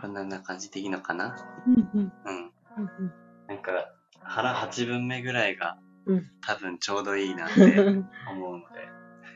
[0.00, 1.36] こんな感じでいいのかな？
[1.66, 2.12] うんうん。
[2.24, 2.52] うん。
[2.76, 3.12] うん
[3.48, 3.72] なんか、
[4.20, 5.78] 腹8分目ぐらいが
[6.08, 8.08] うん多分ちょうどいいなってうん。
[8.30, 8.88] 思うので、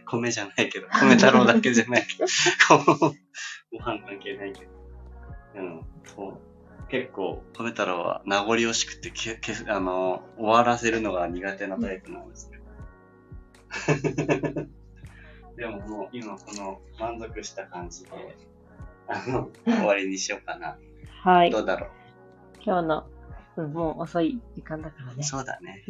[0.06, 2.26] 米じゃないけど、米太郎だけじゃないけど、
[3.70, 4.72] ご飯関係ないけど。
[5.54, 6.88] うん、そう。
[6.88, 12.62] 結構、米太郎は名残惜しくてけけ、あの、終わらせるのが苦手なタイプなんですけど。
[15.56, 18.10] でももう今この満足した感じで、
[19.08, 20.78] あの、終わりにしようかな。
[21.22, 21.50] はい。
[21.50, 21.88] どうだろ
[22.64, 23.06] 今日の、
[23.56, 25.16] うん、もう遅い時間だからう。
[25.16, 25.22] ね。
[25.22, 25.84] そうだね。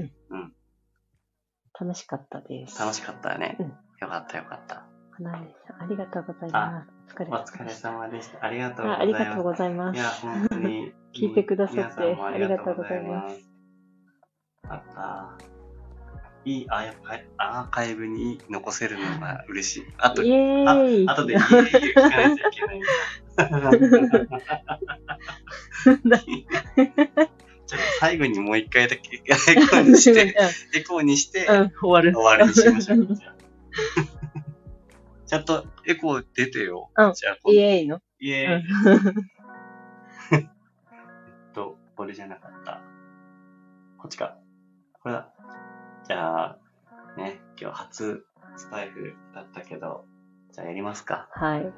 [1.78, 2.78] 楽しかったです。
[2.81, 3.57] 楽しかったね。
[3.61, 3.73] うん
[4.03, 4.85] よかったよかった。
[5.12, 6.89] 花根さん、ありがとうございます。
[7.15, 8.44] お疲れ様でした。
[8.44, 9.03] ありがとうございあます。
[9.03, 9.97] ありがとうございます。
[9.97, 10.93] いや、本当に。
[11.15, 13.23] 聞いてくださってありがとうございま。
[13.23, 13.49] ます
[14.69, 15.39] あった。
[16.44, 19.86] いいアーカイアーカイブに残せるのが嬉しい。
[19.99, 22.82] あと、イエーイあとで聞かないといけない。
[27.73, 30.36] ちょっと最後にもう一回だけエコーにして、
[30.77, 32.12] エコーにして、うん、うん終わる。
[32.15, 33.07] 終わりにしましょう。
[33.07, 33.35] じゃあ
[35.27, 36.90] ちゃんとエコー出てよ。
[36.94, 38.55] うんじゃあ、イエーイのイエーイ。
[38.57, 38.62] うん
[40.36, 40.49] えっ
[41.55, 42.82] と、これじゃなかった。
[43.97, 44.36] こっちか。
[45.03, 45.32] これだ。
[46.07, 46.59] じゃあ、
[47.16, 48.27] ね、今日初
[48.57, 50.05] スタイフだったけど、
[50.51, 51.31] じゃあやりますか。
[51.32, 51.73] はい。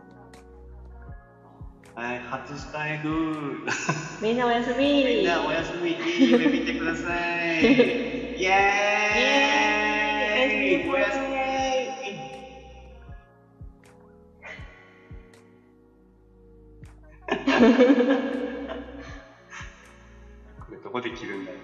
[1.94, 3.64] はい、初スタイフ。
[4.20, 5.92] みんなおやすみみんなおやすみ。
[5.92, 5.98] いい
[6.30, 7.08] 夢見てくださ
[7.60, 7.94] い。
[8.34, 11.26] イエーイイエーイおやすみ。
[20.58, 21.60] これどこで切るんだろう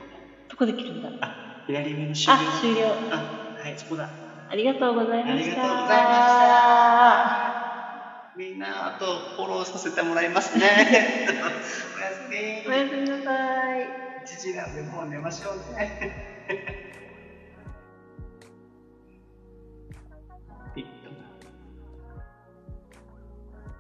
[0.49, 1.29] どこで切るんだあ、
[1.67, 2.41] 左上の終了。
[2.41, 2.97] あ、終了。
[3.11, 3.25] あ、
[3.57, 4.11] はい、そこだ。
[4.49, 5.33] ありがとうございました。
[5.33, 7.50] ありがとうございました。
[8.41, 10.65] みんな、あとフォローさせてもらいますね。
[11.95, 12.67] おやすみ。
[12.67, 13.85] おやすみなさい。
[14.25, 15.95] 1時なんでもう寝ましょうね。
[20.75, 21.11] ピッと。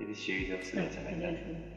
[0.05, 1.29] で終了するんじゃないかな。
[1.29, 1.70] おやすみ